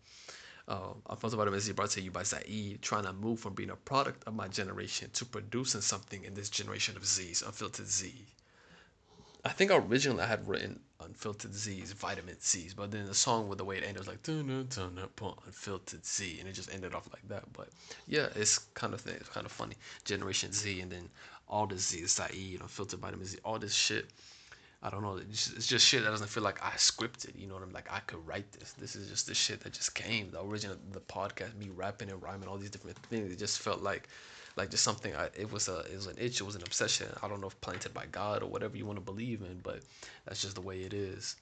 Uh, 0.68 0.94
Alfonso 1.10 1.38
Vitamin 1.38 1.60
Z 1.60 1.72
brought 1.72 1.92
to 1.92 2.02
you 2.02 2.12
by 2.12 2.24
Zaid, 2.24 2.82
trying 2.82 3.06
to 3.06 3.14
move 3.14 3.40
from 3.40 3.54
being 3.54 3.70
a 3.70 3.76
product 3.76 4.24
of 4.28 4.36
my 4.36 4.48
generation 4.50 5.10
to 5.14 5.26
producing 5.26 5.82
something 5.82 6.26
in 6.26 6.34
this 6.34 6.50
generation 6.50 6.98
of 6.98 7.06
Z's, 7.06 7.42
Unfiltered 7.42 7.88
Z. 7.88 8.14
I 9.48 9.52
think 9.52 9.72
originally 9.72 10.24
I 10.24 10.28
had 10.28 10.46
written 10.48 10.82
Unfiltered 11.00 11.54
Z's, 11.54 11.94
Vitamin 11.94 12.36
Z's, 12.42 12.74
but 12.74 12.92
then 12.92 13.06
the 13.06 13.14
song 13.14 13.48
with 13.48 13.58
the 13.58 13.64
way 13.64 13.78
it 13.78 13.84
ended 13.84 14.00
was 14.00 14.08
like 14.08 14.22
dun, 14.22 14.46
dun, 14.48 14.68
dun, 14.70 15.10
dun, 15.16 15.34
Unfiltered 15.46 16.06
Z, 16.06 16.38
and 16.40 16.50
it 16.50 16.52
just 16.52 16.74
ended 16.74 16.94
off 16.94 17.08
like 17.14 17.26
that. 17.30 17.46
But 17.54 17.70
yeah, 18.08 18.28
it's 18.36 18.58
kind 18.58 18.94
of 18.94 19.00
thing. 19.00 19.16
It's 19.16 19.30
kind 19.30 19.46
of 19.46 19.52
funny. 19.52 19.76
Generation 20.04 20.52
Z, 20.52 20.82
and 20.82 20.92
then 20.92 21.08
all 21.48 21.66
the 21.66 21.78
Z, 21.78 22.08
Saeed, 22.08 22.60
Unfiltered 22.60 23.00
Vitamin 23.00 23.26
Z, 23.26 23.38
all 23.46 23.58
this 23.58 23.74
shit. 23.74 24.08
I 24.84 24.90
don't 24.90 25.02
know. 25.02 25.16
It's 25.16 25.46
just, 25.46 25.56
it's 25.56 25.68
just 25.68 25.86
shit 25.86 26.04
that 26.04 26.10
doesn't 26.10 26.28
feel 26.28 26.44
like 26.44 26.62
I 26.64 26.72
scripted. 26.72 27.40
You 27.40 27.48
know 27.48 27.54
what 27.54 27.64
I'm 27.64 27.72
like? 27.72 27.92
I 27.92 28.00
could 28.02 28.26
write 28.28 28.52
this. 28.52 28.74
This 28.74 28.96
is 28.98 29.10
just 29.10 29.28
the 29.28 29.34
shit 29.34 29.62
that 29.62 29.74
just 29.74 29.96
came. 29.96 30.30
The 30.30 30.44
original, 30.44 30.76
the 30.92 31.00
podcast, 31.00 31.56
me 31.56 31.70
rapping 31.74 32.12
and 32.12 32.22
rhyming, 32.22 32.50
all 32.50 32.58
these 32.58 32.70
different 32.70 32.98
things. 33.10 33.32
It 33.32 33.40
just 33.40 33.60
felt 33.60 33.82
like, 33.82 34.10
like 34.58 34.72
just 34.72 34.84
something. 34.84 35.16
I, 35.16 35.26
it 35.38 35.52
was 35.52 35.68
a, 35.68 35.80
it 35.92 35.96
was 35.96 36.08
an 36.08 36.18
itch. 36.18 36.42
It 36.42 36.44
was 36.44 36.56
an 36.56 36.64
obsession. 36.64 37.08
I 37.22 37.28
don't 37.28 37.42
know 37.42 37.48
if 37.48 37.62
planted 37.62 37.94
by 37.94 38.06
God 38.12 38.44
or 38.44 38.48
whatever 38.48 38.76
you 38.76 38.86
want 38.86 38.98
to 38.98 39.06
believe 39.06 39.42
in, 39.42 39.60
but 39.64 39.82
that's 40.26 40.42
just 40.42 40.56
the 40.56 40.62
way 40.62 40.82
it 40.82 40.94
is. 40.94 41.36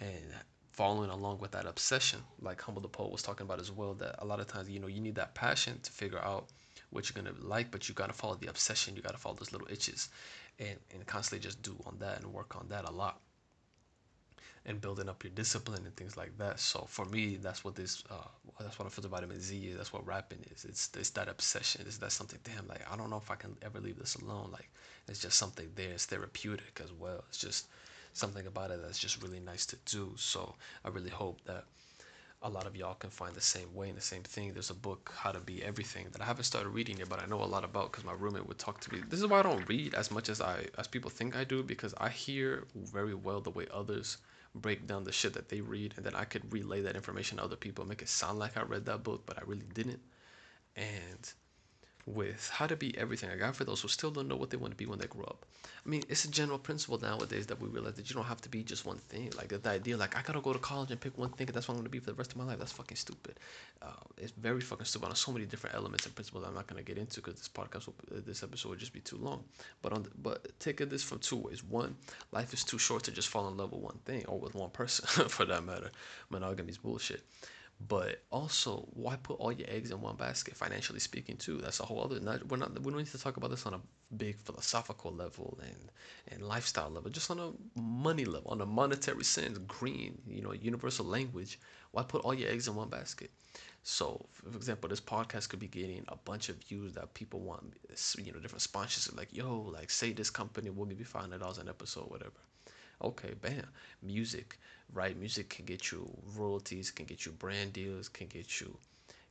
And 0.00 0.34
following 0.72 1.10
along 1.10 1.38
with 1.38 1.52
that 1.52 1.66
obsession, 1.66 2.20
like 2.40 2.60
Humble 2.60 2.82
the 2.82 2.88
Poet 2.88 3.12
was 3.12 3.22
talking 3.22 3.44
about 3.46 3.60
as 3.60 3.70
well, 3.70 3.94
that 3.94 4.16
a 4.18 4.24
lot 4.24 4.40
of 4.40 4.46
times, 4.46 4.68
you 4.68 4.80
know, 4.80 4.86
you 4.88 5.00
need 5.00 5.14
that 5.14 5.34
passion 5.34 5.78
to 5.82 5.92
figure 5.92 6.22
out 6.22 6.48
what 6.90 7.08
you're 7.08 7.22
gonna 7.22 7.36
like, 7.40 7.70
but 7.70 7.88
you 7.88 7.94
gotta 7.94 8.12
follow 8.12 8.34
the 8.34 8.48
obsession. 8.48 8.96
You 8.96 9.02
gotta 9.02 9.18
follow 9.18 9.34
those 9.36 9.52
little 9.52 9.68
itches, 9.70 10.08
and 10.58 10.78
and 10.94 11.06
constantly 11.06 11.42
just 11.42 11.62
do 11.62 11.76
on 11.86 11.96
that 11.98 12.20
and 12.20 12.32
work 12.32 12.56
on 12.56 12.68
that 12.68 12.88
a 12.88 12.90
lot, 12.92 13.20
and 14.66 14.80
building 14.80 15.08
up 15.08 15.22
your 15.22 15.30
discipline 15.32 15.84
and 15.84 15.94
things 15.96 16.16
like 16.16 16.36
that. 16.38 16.58
So 16.58 16.86
for 16.88 17.04
me, 17.04 17.36
that's 17.36 17.64
what 17.64 17.76
this, 17.76 18.02
uh, 18.10 18.28
that's 18.60 18.78
what 18.78 18.86
I 18.86 18.88
feel 18.88 19.02
the 19.02 19.08
vitamin 19.08 19.40
Z 19.40 19.56
is. 19.56 19.76
That's 19.76 19.92
what 19.92 20.04
rapping 20.06 20.44
is. 20.52 20.64
It's 20.64 20.90
it's 20.98 21.10
that 21.10 21.28
obsession. 21.28 21.84
It's 21.86 21.98
that 21.98 22.12
something. 22.12 22.40
Damn, 22.42 22.66
like 22.66 22.84
I 22.90 22.96
don't 22.96 23.08
know 23.08 23.16
if 23.16 23.30
I 23.30 23.36
can 23.36 23.56
ever 23.62 23.80
leave 23.80 23.98
this 23.98 24.16
alone. 24.16 24.50
Like 24.52 24.68
it's 25.08 25.20
just 25.20 25.38
something 25.38 25.70
there. 25.76 25.92
It's 25.92 26.06
therapeutic 26.06 26.80
as 26.82 26.92
well. 26.92 27.24
It's 27.28 27.38
just 27.38 27.66
something 28.12 28.46
about 28.46 28.70
it 28.72 28.80
that's 28.82 28.98
just 28.98 29.22
really 29.22 29.40
nice 29.40 29.66
to 29.66 29.76
do. 29.84 30.12
So 30.16 30.54
I 30.84 30.88
really 30.88 31.10
hope 31.10 31.38
that 31.44 31.64
a 32.42 32.50
lot 32.50 32.66
of 32.66 32.76
y'all 32.76 32.94
can 32.94 33.10
find 33.10 33.34
the 33.34 33.40
same 33.40 33.72
way 33.74 33.88
and 33.88 33.96
the 33.96 34.02
same 34.02 34.22
thing. 34.22 34.52
There's 34.52 34.70
a 34.70 34.74
book, 34.74 35.12
How 35.16 35.32
to 35.32 35.40
Be 35.40 35.62
Everything, 35.62 36.06
that 36.12 36.20
I 36.20 36.24
haven't 36.24 36.44
started 36.44 36.68
reading 36.70 36.98
yet, 36.98 37.08
but 37.08 37.22
I 37.22 37.26
know 37.26 37.42
a 37.42 37.44
lot 37.44 37.64
about 37.64 37.92
because 37.92 38.04
my 38.04 38.12
roommate 38.12 38.46
would 38.46 38.58
talk 38.58 38.80
to 38.80 38.92
me. 38.92 39.00
This 39.08 39.20
is 39.20 39.26
why 39.26 39.40
I 39.40 39.42
don't 39.42 39.68
read 39.68 39.94
as 39.94 40.10
much 40.10 40.28
as 40.28 40.40
I 40.40 40.66
as 40.76 40.88
people 40.88 41.10
think 41.10 41.36
I 41.36 41.44
do 41.44 41.62
because 41.62 41.94
I 41.98 42.08
hear 42.08 42.64
very 42.74 43.14
well 43.14 43.40
the 43.40 43.50
way 43.50 43.66
others 43.72 44.18
break 44.60 44.86
down 44.86 45.04
the 45.04 45.12
shit 45.12 45.34
that 45.34 45.48
they 45.48 45.60
read, 45.60 45.94
and 45.96 46.04
then 46.04 46.14
I 46.14 46.24
could 46.24 46.52
relay 46.52 46.80
that 46.82 46.96
information 46.96 47.38
to 47.38 47.44
other 47.44 47.56
people, 47.56 47.84
make 47.84 48.02
it 48.02 48.08
sound 48.08 48.38
like 48.38 48.56
I 48.56 48.62
read 48.62 48.86
that 48.86 49.02
book, 49.02 49.24
but 49.26 49.38
I 49.38 49.42
really 49.46 49.66
didn't. 49.72 50.00
And 50.74 51.32
with 52.06 52.48
how 52.52 52.66
to 52.68 52.76
be 52.76 52.96
everything 52.96 53.30
I 53.30 53.36
got 53.36 53.56
for 53.56 53.64
those 53.64 53.80
who 53.80 53.88
still 53.88 54.12
don't 54.12 54.28
know 54.28 54.36
what 54.36 54.50
they 54.50 54.56
want 54.56 54.72
to 54.72 54.76
be 54.76 54.86
when 54.86 55.00
they 55.00 55.08
grow 55.08 55.24
up. 55.24 55.44
I 55.84 55.88
mean, 55.88 56.02
it's 56.08 56.24
a 56.24 56.30
general 56.30 56.58
principle 56.58 56.98
nowadays 56.98 57.46
that 57.48 57.60
we 57.60 57.68
realize 57.68 57.94
that 57.94 58.08
you 58.08 58.14
don't 58.14 58.24
have 58.24 58.40
to 58.42 58.48
be 58.48 58.62
just 58.62 58.86
one 58.86 58.98
thing. 58.98 59.32
Like 59.36 59.48
the 59.48 59.68
idea, 59.68 59.96
like 59.96 60.16
I 60.16 60.22
gotta 60.22 60.40
go 60.40 60.52
to 60.52 60.58
college 60.60 60.92
and 60.92 61.00
pick 61.00 61.18
one 61.18 61.30
thing, 61.30 61.48
and 61.48 61.54
that's 61.54 61.66
what 61.66 61.74
I'm 61.74 61.80
gonna 61.80 61.88
be 61.88 61.98
for 61.98 62.06
the 62.10 62.14
rest 62.14 62.30
of 62.30 62.36
my 62.38 62.44
life. 62.44 62.60
That's 62.60 62.72
fucking 62.72 62.96
stupid. 62.96 63.38
Uh, 63.82 63.88
it's 64.18 64.30
very 64.32 64.60
fucking 64.60 64.86
stupid 64.86 65.08
on 65.08 65.16
so 65.16 65.32
many 65.32 65.46
different 65.46 65.74
elements 65.74 66.06
and 66.06 66.14
principles 66.14 66.44
I'm 66.46 66.54
not 66.54 66.68
gonna 66.68 66.82
get 66.82 66.96
into 66.96 67.20
because 67.20 67.34
this 67.34 67.48
podcast, 67.48 67.86
will, 67.86 67.94
uh, 68.16 68.20
this 68.24 68.44
episode 68.44 68.70
would 68.70 68.78
just 68.78 68.92
be 68.92 69.00
too 69.00 69.16
long. 69.16 69.42
But 69.82 69.92
on, 69.92 70.04
the, 70.04 70.10
but 70.22 70.58
take 70.60 70.78
this 70.88 71.02
from 71.02 71.18
two 71.18 71.36
ways. 71.36 71.64
One, 71.64 71.96
life 72.30 72.52
is 72.52 72.62
too 72.62 72.78
short 72.78 73.02
to 73.04 73.10
just 73.10 73.28
fall 73.28 73.48
in 73.48 73.56
love 73.56 73.72
with 73.72 73.82
one 73.82 73.98
thing 74.04 74.24
or 74.26 74.38
with 74.38 74.54
one 74.54 74.70
person, 74.70 75.06
for 75.28 75.44
that 75.44 75.64
matter. 75.64 75.90
Monogamy 76.30 76.70
is 76.70 76.78
bullshit. 76.78 77.22
But 77.78 78.22
also, 78.30 78.88
why 78.94 79.16
put 79.16 79.38
all 79.38 79.52
your 79.52 79.68
eggs 79.68 79.90
in 79.90 80.00
one 80.00 80.16
basket? 80.16 80.56
Financially 80.56 80.98
speaking, 80.98 81.36
too, 81.36 81.58
that's 81.58 81.80
a 81.80 81.84
whole 81.84 82.02
other. 82.02 82.18
Not, 82.20 82.48
we're 82.48 82.56
not. 82.56 82.72
We 82.80 82.90
don't 82.90 82.98
need 82.98 83.06
to 83.08 83.18
talk 83.18 83.36
about 83.36 83.50
this 83.50 83.66
on 83.66 83.74
a 83.74 83.80
big 84.16 84.40
philosophical 84.40 85.12
level 85.12 85.58
and 85.62 85.90
and 86.28 86.42
lifestyle 86.42 86.88
level. 86.88 87.10
Just 87.10 87.30
on 87.30 87.38
a 87.38 87.52
money 87.78 88.24
level, 88.24 88.50
on 88.50 88.62
a 88.62 88.66
monetary 88.66 89.24
sense, 89.24 89.58
green, 89.58 90.22
you 90.26 90.40
know, 90.42 90.52
universal 90.52 91.04
language. 91.04 91.58
Why 91.90 92.02
put 92.02 92.22
all 92.22 92.34
your 92.34 92.50
eggs 92.50 92.66
in 92.66 92.74
one 92.74 92.88
basket? 92.88 93.30
So, 93.82 94.26
for 94.32 94.56
example, 94.56 94.88
this 94.88 95.00
podcast 95.00 95.48
could 95.50 95.60
be 95.60 95.68
getting 95.68 96.04
a 96.08 96.16
bunch 96.16 96.48
of 96.48 96.56
views 96.56 96.94
that 96.94 97.14
people 97.14 97.40
want, 97.40 97.74
you 98.18 98.32
know, 98.32 98.40
different 98.40 98.62
sponsors 98.62 99.14
like, 99.14 99.28
yo, 99.32 99.60
like 99.60 99.90
say 99.90 100.12
this 100.12 100.30
company, 100.30 100.70
we'll 100.70 100.86
give 100.86 100.98
you 100.98 101.04
five 101.04 101.22
hundred 101.22 101.40
dollars 101.40 101.58
an 101.58 101.68
episode, 101.68 102.10
whatever. 102.10 102.32
Okay, 103.02 103.34
bam. 103.40 103.66
Music, 104.02 104.58
right? 104.92 105.16
Music 105.18 105.48
can 105.48 105.64
get 105.64 105.92
you 105.92 106.08
royalties, 106.36 106.90
can 106.90 107.06
get 107.06 107.26
you 107.26 107.32
brand 107.32 107.72
deals, 107.72 108.08
can 108.08 108.26
get 108.26 108.60
you 108.60 108.76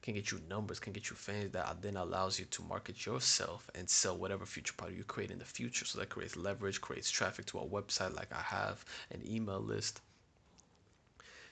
can 0.02 0.14
get 0.14 0.32
you 0.32 0.40
numbers, 0.48 0.80
can 0.80 0.94
get 0.94 1.10
you 1.10 1.16
fans 1.16 1.52
that 1.52 1.82
then 1.82 1.98
allows 1.98 2.38
you 2.38 2.46
to 2.46 2.62
market 2.62 3.08
yourself 3.08 3.68
and 3.74 3.90
sell 3.90 4.16
whatever 4.16 4.46
future 4.46 4.74
product 4.78 5.00
you 5.00 5.04
create 5.04 5.32
in 5.32 5.40
the 5.40 5.46
future. 5.46 5.84
So 5.84 5.98
that 5.98 6.10
creates 6.10 6.36
leverage, 6.36 6.80
creates 6.80 7.10
traffic 7.10 7.48
to 7.48 7.58
a 7.58 7.66
website 7.66 8.16
like 8.16 8.32
I 8.32 8.42
have, 8.42 8.86
an 9.10 9.22
email 9.28 9.60
list. 9.60 10.02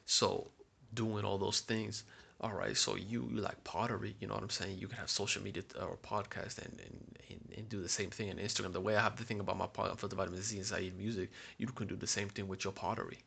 So 0.05 0.51
doing 0.93 1.25
all 1.25 1.39
those 1.39 1.61
things 1.61 2.03
all 2.43 2.51
right 2.53 2.77
so 2.77 2.95
you, 2.95 3.27
you 3.33 3.39
like 3.41 3.63
pottery 3.63 4.15
you 4.19 4.27
know 4.27 4.35
what 4.35 4.43
i'm 4.43 4.49
saying? 4.49 4.77
You 4.77 4.87
can 4.87 4.97
have 4.97 5.09
social 5.09 5.41
media 5.41 5.63
or 5.81 5.97
podcast 6.03 6.57
and, 6.59 6.79
and, 6.85 7.17
and, 7.29 7.39
and 7.57 7.69
do 7.69 7.81
the 7.81 7.89
same 7.89 8.09
thing 8.11 8.29
on 8.29 8.37
instagram. 8.37 8.73
The 8.73 8.81
way 8.81 8.97
i 8.97 9.01
have 9.01 9.15
the 9.15 9.23
thing 9.23 9.39
about 9.39 9.57
my 9.57 9.67
podcast 9.67 10.01
the 10.01 10.15
vitamin 10.15 10.41
z 10.41 10.57
and 10.57 10.65
Saeed 10.65 10.97
music 10.97 11.31
you 11.57 11.67
can 11.67 11.87
do 11.87 11.95
the 11.95 12.07
same 12.07 12.29
thing 12.29 12.47
with 12.49 12.65
your 12.65 12.73
pottery 12.73 13.19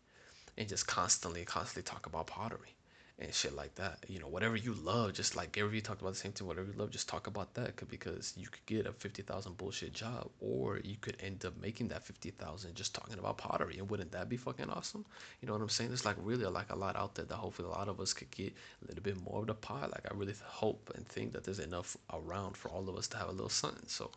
and 0.59 0.69
just 0.69 0.87
constantly 0.87 1.45
constantly 1.45 1.83
talk 1.83 2.07
about 2.07 2.27
pottery 2.27 2.77
and 3.19 3.33
shit 3.33 3.55
like 3.55 3.75
that. 3.77 4.05
You 4.09 4.19
know, 4.19 4.29
whatever 4.29 4.57
you 4.57 4.75
love, 4.75 5.15
just 5.15 5.37
like 5.37 5.53
Gary 5.53 5.69
Vee 5.71 5.81
talked 5.81 6.03
about 6.03 6.13
the 6.13 6.19
same 6.19 6.33
thing. 6.33 6.47
Whatever 6.47 6.69
you 6.71 6.79
love, 6.79 6.91
just 6.91 7.09
talk 7.09 7.27
about 7.27 7.55
that, 7.55 7.77
because 7.89 8.35
you 8.37 8.49
could 8.49 8.65
get 8.67 8.87
a 8.87 8.93
fifty 8.93 9.23
thousand 9.23 9.57
bullshit 9.57 9.95
job, 9.95 10.29
or 10.41 10.81
you 10.85 10.97
could 11.01 11.17
end 11.21 11.45
up 11.45 11.55
making 11.61 11.89
that 11.89 12.05
fifty 12.05 12.31
thousand 12.31 12.75
just 12.75 12.95
talking 12.95 13.19
about 13.19 13.39
pottery, 13.39 13.79
and 13.79 13.89
wouldn't 13.91 14.13
that 14.13 14.29
be 14.29 14.37
fucking 14.37 14.69
awesome? 14.69 15.05
You 15.41 15.47
know 15.47 15.55
what 15.55 15.63
I'm 15.63 15.69
saying? 15.71 15.91
There's 15.91 16.05
like 16.05 16.17
really 16.21 16.45
like 16.47 16.71
a 16.71 16.77
lot 16.77 16.97
out 16.97 17.15
there 17.15 17.25
that 17.25 17.35
hopefully 17.37 17.69
a 17.69 17.73
lot 17.73 17.89
of 17.89 18.01
us 18.01 18.13
could 18.13 18.31
get 18.31 18.53
a 18.83 18.89
little 18.89 19.03
bit 19.03 19.17
more 19.23 19.41
of 19.41 19.47
the 19.47 19.55
pie. 19.55 19.87
Like 19.87 20.07
I 20.11 20.15
really 20.15 20.35
hope 20.45 20.93
and 20.95 21.07
think 21.09 21.33
that 21.33 21.45
there's 21.45 21.61
enough 21.61 21.97
around 22.13 22.57
for 22.57 22.69
all 22.69 22.89
of 22.89 22.97
us 22.97 23.09
to 23.09 23.17
have 23.17 23.29
a 23.29 23.33
little 23.33 23.49
something. 23.49 23.89
So 23.89 24.11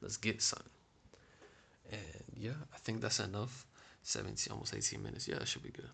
let's 0.00 0.16
get 0.16 0.40
something. 0.40 0.70
And 1.92 2.00
yeah, 2.34 2.58
I 2.74 2.78
think 2.78 3.00
that's 3.00 3.20
enough. 3.20 3.66
17, 4.02 4.52
almost 4.52 4.74
18 4.74 5.02
minutes. 5.02 5.26
Yeah, 5.26 5.36
it 5.36 5.48
should 5.48 5.64
be 5.64 5.70
good. 5.70 5.90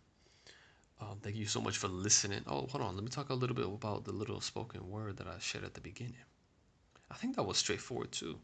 Um, 1.02 1.18
thank 1.20 1.36
you 1.36 1.46
so 1.46 1.60
much 1.60 1.78
for 1.78 1.88
listening. 1.88 2.42
Oh, 2.46 2.66
hold 2.70 2.82
on. 2.82 2.94
Let 2.94 3.02
me 3.02 3.10
talk 3.10 3.30
a 3.30 3.34
little 3.34 3.56
bit 3.56 3.66
about 3.66 4.04
the 4.04 4.12
little 4.12 4.40
spoken 4.40 4.88
word 4.88 5.16
that 5.16 5.26
I 5.26 5.38
shared 5.40 5.64
at 5.64 5.74
the 5.74 5.80
beginning. 5.80 6.14
I 7.10 7.14
think 7.14 7.34
that 7.36 7.42
was 7.42 7.58
straightforward 7.58 8.12
too. 8.12 8.38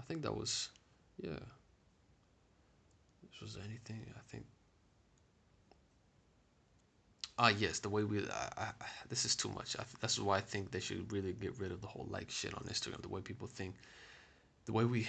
I 0.00 0.02
think 0.02 0.22
that 0.22 0.34
was, 0.34 0.70
yeah. 1.22 1.38
This 3.22 3.40
was 3.40 3.58
anything. 3.64 4.04
I 4.16 4.20
think. 4.28 4.44
Ah, 7.38 7.48
yes. 7.48 7.78
The 7.78 7.88
way 7.88 8.02
we, 8.02 8.18
I, 8.18 8.64
I, 8.64 8.70
this 9.08 9.24
is 9.24 9.36
too 9.36 9.50
much. 9.50 9.76
I, 9.78 9.84
that's 10.00 10.18
why 10.18 10.38
I 10.38 10.40
think 10.40 10.72
they 10.72 10.80
should 10.80 11.12
really 11.12 11.34
get 11.34 11.58
rid 11.58 11.70
of 11.70 11.80
the 11.80 11.86
whole 11.86 12.08
like 12.10 12.30
shit 12.30 12.52
on 12.52 12.64
Instagram. 12.64 13.00
The 13.00 13.08
way 13.08 13.20
people 13.20 13.46
think, 13.46 13.76
the 14.64 14.72
way 14.72 14.84
we, 14.84 15.06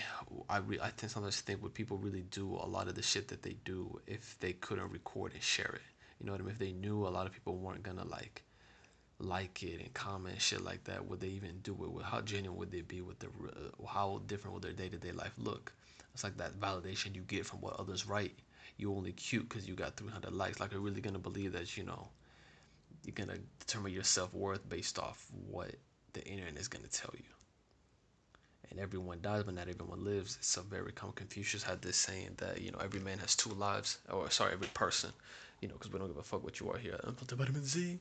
I, 0.47 0.59
re, 0.59 0.79
I 0.81 0.91
tend 0.95 1.11
sometimes 1.11 1.41
think 1.41 1.63
would 1.63 1.73
people 1.73 1.97
really 1.97 2.23
do 2.29 2.53
a 2.53 2.67
lot 2.67 2.87
of 2.87 2.95
the 2.95 3.01
shit 3.01 3.29
that 3.29 3.41
they 3.41 3.55
do 3.65 3.99
if 4.05 4.37
they 4.39 4.53
couldn't 4.53 4.91
record 4.91 5.33
and 5.33 5.41
share 5.41 5.71
it 5.73 5.90
you 6.21 6.27
know 6.27 6.33
what 6.33 6.41
I 6.41 6.43
mean? 6.43 6.51
If 6.51 6.59
they 6.59 6.71
knew 6.71 7.07
a 7.07 7.09
lot 7.09 7.25
of 7.25 7.33
people 7.33 7.57
weren't 7.57 7.81
gonna 7.81 8.05
like 8.05 8.43
like 9.17 9.63
it 9.63 9.79
and 9.79 9.93
comment 9.93 10.39
shit 10.39 10.63
like 10.63 10.83
that, 10.83 11.07
would 11.07 11.19
they 11.19 11.27
even 11.27 11.59
do 11.63 11.73
it? 11.73 12.03
How 12.03 12.21
genuine 12.21 12.57
would 12.59 12.71
they 12.71 12.81
be 12.81 13.01
with 13.01 13.17
the? 13.19 13.27
Uh, 13.27 13.87
how 13.87 14.21
different 14.27 14.53
would 14.53 14.63
their 14.63 14.71
day 14.71 14.87
to 14.87 14.97
day 14.97 15.11
life 15.11 15.33
look? 15.39 15.73
It's 16.13 16.23
like 16.23 16.37
that 16.37 16.59
validation 16.59 17.15
you 17.15 17.21
get 17.21 17.45
from 17.45 17.61
what 17.61 17.79
others 17.79 18.05
write. 18.05 18.37
You 18.77 18.93
only 18.93 19.13
cute 19.13 19.49
because 19.49 19.67
you 19.67 19.73
got 19.73 19.97
300 19.97 20.31
likes. 20.31 20.59
Like, 20.59 20.71
are 20.71 20.75
you 20.75 20.81
really 20.81 21.01
gonna 21.01 21.19
believe 21.19 21.53
that 21.53 21.75
you 21.75 21.83
know 21.83 22.09
you're 23.03 23.15
gonna 23.15 23.39
determine 23.59 23.93
your 23.93 24.03
self 24.03 24.31
worth 24.31 24.67
based 24.69 24.99
off 24.99 25.25
what 25.49 25.71
the 26.13 26.23
internet 26.25 26.57
is 26.59 26.67
gonna 26.67 26.87
tell 26.87 27.13
you? 27.15 27.23
And 28.69 28.79
everyone 28.79 29.21
dies, 29.23 29.43
but 29.43 29.55
not 29.55 29.67
everyone 29.67 30.05
lives. 30.05 30.37
It's 30.39 30.55
a 30.55 30.61
very 30.61 30.91
common. 30.91 31.15
Confucius 31.15 31.63
had 31.63 31.81
this 31.81 31.97
saying 31.97 32.35
that 32.37 32.61
you 32.61 32.71
know 32.71 32.79
every 32.79 32.99
man 32.99 33.17
has 33.17 33.35
two 33.35 33.49
lives, 33.49 33.97
or 34.11 34.29
sorry, 34.29 34.53
every 34.53 34.69
person 34.75 35.11
you 35.61 35.67
know, 35.67 35.75
because 35.75 35.91
we 35.91 35.99
don't 35.99 36.07
give 36.07 36.17
a 36.17 36.23
fuck 36.23 36.43
what 36.43 36.59
you 36.59 36.69
are 36.71 36.77
here. 36.77 36.99
I'm 37.03 37.15
the 37.27 37.35
vitamin 37.35 37.63
Z. 37.65 37.99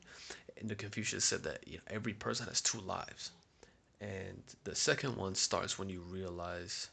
And 0.59 0.69
the 0.69 0.75
Confucius 0.75 1.25
said 1.25 1.43
that 1.43 1.67
you 1.67 1.77
know 1.77 1.83
every 1.87 2.13
person 2.13 2.47
has 2.47 2.61
two 2.61 2.81
lives, 2.81 3.31
and 4.01 4.41
the 4.63 4.75
second 4.75 5.15
one 5.15 5.35
starts 5.35 5.79
when 5.79 5.89
you 5.89 6.01
realize. 6.01 6.89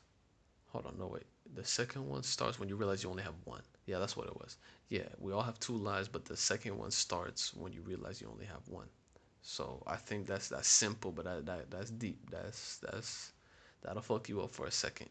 Hold 0.72 0.86
on, 0.86 0.98
no 0.98 1.06
wait. 1.06 1.24
The 1.54 1.64
second 1.64 2.06
one 2.08 2.22
starts 2.22 2.58
when 2.60 2.68
you 2.68 2.76
realize 2.76 3.02
you 3.02 3.10
only 3.10 3.22
have 3.22 3.34
one. 3.44 3.62
Yeah, 3.86 3.98
that's 3.98 4.16
what 4.16 4.26
it 4.28 4.36
was. 4.36 4.56
Yeah, 4.90 5.08
we 5.18 5.32
all 5.32 5.42
have 5.42 5.58
two 5.60 5.76
lives, 5.76 6.08
but 6.08 6.24
the 6.26 6.36
second 6.36 6.76
one 6.76 6.90
starts 6.90 7.54
when 7.54 7.72
you 7.72 7.80
realize 7.82 8.20
you 8.20 8.28
only 8.30 8.44
have 8.46 8.68
one. 8.68 8.88
So 9.42 9.82
I 9.86 9.96
think 9.96 10.26
that's 10.26 10.48
that's 10.48 10.68
simple, 10.68 11.10
but 11.12 11.24
that, 11.24 11.46
that 11.46 11.70
that's 11.70 11.90
deep. 11.90 12.30
That's 12.30 12.78
that's 12.78 13.32
that'll 13.82 14.02
fuck 14.02 14.28
you 14.28 14.42
up 14.42 14.50
for 14.50 14.66
a 14.66 14.70
second. 14.70 15.08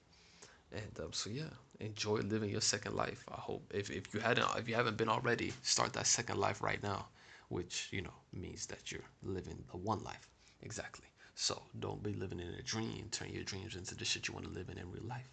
And 0.72 1.00
um, 1.00 1.14
so 1.14 1.30
yeah, 1.30 1.50
enjoy 1.80 2.18
living 2.18 2.50
your 2.50 2.62
second 2.62 2.96
life. 2.96 3.24
I 3.30 3.40
hope 3.40 3.72
if, 3.74 3.90
if 3.90 4.14
you 4.14 4.20
hadn't 4.20 4.48
if 4.58 4.68
you 4.68 4.76
haven't 4.76 4.98
been 4.98 5.10
already, 5.10 5.54
start 5.64 5.94
that 5.94 6.08
second 6.08 6.38
life 6.40 6.62
right 6.62 6.82
now, 6.84 7.08
which 7.50 7.88
you 7.92 8.02
know 8.02 8.14
means 8.34 8.66
that 8.68 8.92
you're 8.92 9.10
living 9.24 9.64
the 9.72 9.78
one 9.78 10.04
life 10.04 10.30
exactly. 10.62 11.08
So 11.36 11.62
don't 11.80 12.02
be 12.04 12.14
living 12.14 12.40
in 12.40 12.48
a 12.48 12.62
dream. 12.64 13.10
Turn 13.12 13.30
your 13.32 13.44
dreams 13.44 13.76
into 13.76 13.96
the 13.96 14.06
shit 14.06 14.28
you 14.28 14.34
want 14.34 14.46
to 14.48 14.52
live 14.52 14.70
in 14.70 14.78
in 14.78 14.92
real 14.92 15.04
life. 15.08 15.30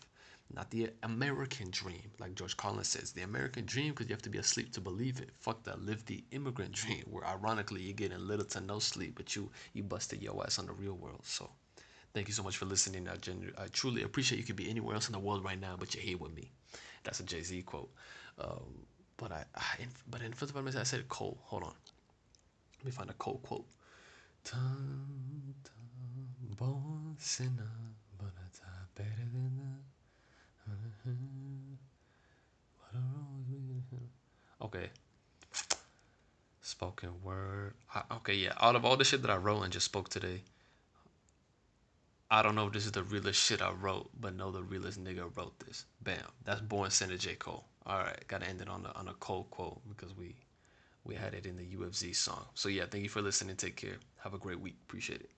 Not 0.52 0.70
the 0.70 0.90
American 1.02 1.70
dream, 1.70 2.10
like 2.18 2.34
George 2.34 2.56
Carlin 2.56 2.84
says. 2.84 3.12
The 3.12 3.22
American 3.22 3.64
dream, 3.64 3.90
because 3.92 4.08
you 4.08 4.14
have 4.14 4.22
to 4.22 4.30
be 4.30 4.38
asleep 4.38 4.72
to 4.72 4.80
believe 4.80 5.20
it. 5.20 5.30
Fuck 5.40 5.64
that. 5.64 5.80
Live 5.80 6.04
the 6.04 6.22
immigrant 6.32 6.72
dream, 6.72 7.04
where 7.10 7.26
ironically 7.26 7.82
you're 7.82 7.94
getting 7.94 8.18
little 8.18 8.44
to 8.46 8.60
no 8.60 8.78
sleep, 8.78 9.14
but 9.16 9.34
you 9.34 9.50
you 9.72 9.82
busted 9.82 10.22
your 10.22 10.44
ass 10.44 10.58
on 10.58 10.66
the 10.66 10.72
real 10.72 10.94
world. 10.94 11.24
So 11.24 11.50
Thank 12.14 12.28
you 12.28 12.34
so 12.34 12.44
much 12.44 12.56
for 12.56 12.66
listening. 12.66 13.08
I, 13.08 13.16
genu- 13.16 13.52
I 13.58 13.66
truly 13.72 14.02
appreciate 14.02 14.38
you 14.38 14.44
could 14.44 14.56
be 14.56 14.70
anywhere 14.70 14.94
else 14.94 15.08
in 15.08 15.12
the 15.12 15.18
world 15.18 15.44
right 15.44 15.60
now, 15.60 15.76
but 15.78 15.94
you're 15.94 16.04
here 16.04 16.16
with 16.18 16.34
me. 16.34 16.52
That's 17.02 17.20
a 17.20 17.24
Jay 17.24 17.42
Z 17.42 17.62
quote. 17.62 17.90
Um, 18.38 18.86
but 19.16 19.32
I, 19.32 19.44
I 19.56 19.64
but 20.08 20.22
in 20.22 20.32
first 20.32 20.52
of 20.54 20.56
all, 20.56 20.66
I 20.78 20.84
said 20.84 21.08
Cole. 21.08 21.38
Hold 21.44 21.64
on. 21.64 21.74
Let 22.78 22.84
me 22.86 22.90
find 22.92 23.10
a 23.10 23.14
Cole 23.14 23.40
quote. 23.42 23.66
Okay. 34.62 34.90
Spoken 36.62 37.10
word. 37.22 37.74
I, 37.94 38.02
okay, 38.16 38.34
yeah. 38.34 38.52
Out 38.60 38.76
of 38.76 38.84
all 38.84 38.96
the 38.96 39.04
shit 39.04 39.22
that 39.22 39.30
I 39.30 39.36
wrote 39.36 39.62
and 39.62 39.72
just 39.72 39.86
spoke 39.86 40.08
today, 40.08 40.42
I 42.34 42.42
don't 42.42 42.56
know 42.56 42.66
if 42.66 42.72
this 42.72 42.84
is 42.84 42.90
the 42.90 43.04
realest 43.04 43.40
shit 43.40 43.62
I 43.62 43.70
wrote, 43.70 44.10
but 44.20 44.34
know 44.34 44.50
the 44.50 44.64
realest 44.64 45.02
nigga 45.02 45.30
wrote 45.36 45.56
this. 45.60 45.84
Bam. 46.02 46.18
That's 46.44 46.60
Born 46.60 46.90
Sinner 46.90 47.16
J. 47.16 47.36
Cole. 47.36 47.64
Alright, 47.86 48.26
gotta 48.26 48.48
end 48.48 48.60
it 48.60 48.68
on 48.68 48.84
a 48.84 48.98
on 48.98 49.06
a 49.06 49.12
Cole 49.14 49.46
quote 49.52 49.80
because 49.88 50.16
we 50.16 50.34
we 51.04 51.14
had 51.14 51.32
it 51.34 51.46
in 51.46 51.56
the 51.56 51.76
UFZ 51.76 52.16
song. 52.16 52.44
So 52.54 52.68
yeah, 52.68 52.86
thank 52.90 53.04
you 53.04 53.08
for 53.08 53.22
listening. 53.22 53.54
Take 53.54 53.76
care. 53.76 53.98
Have 54.16 54.34
a 54.34 54.38
great 54.38 54.58
week. 54.58 54.74
Appreciate 54.82 55.20
it. 55.20 55.30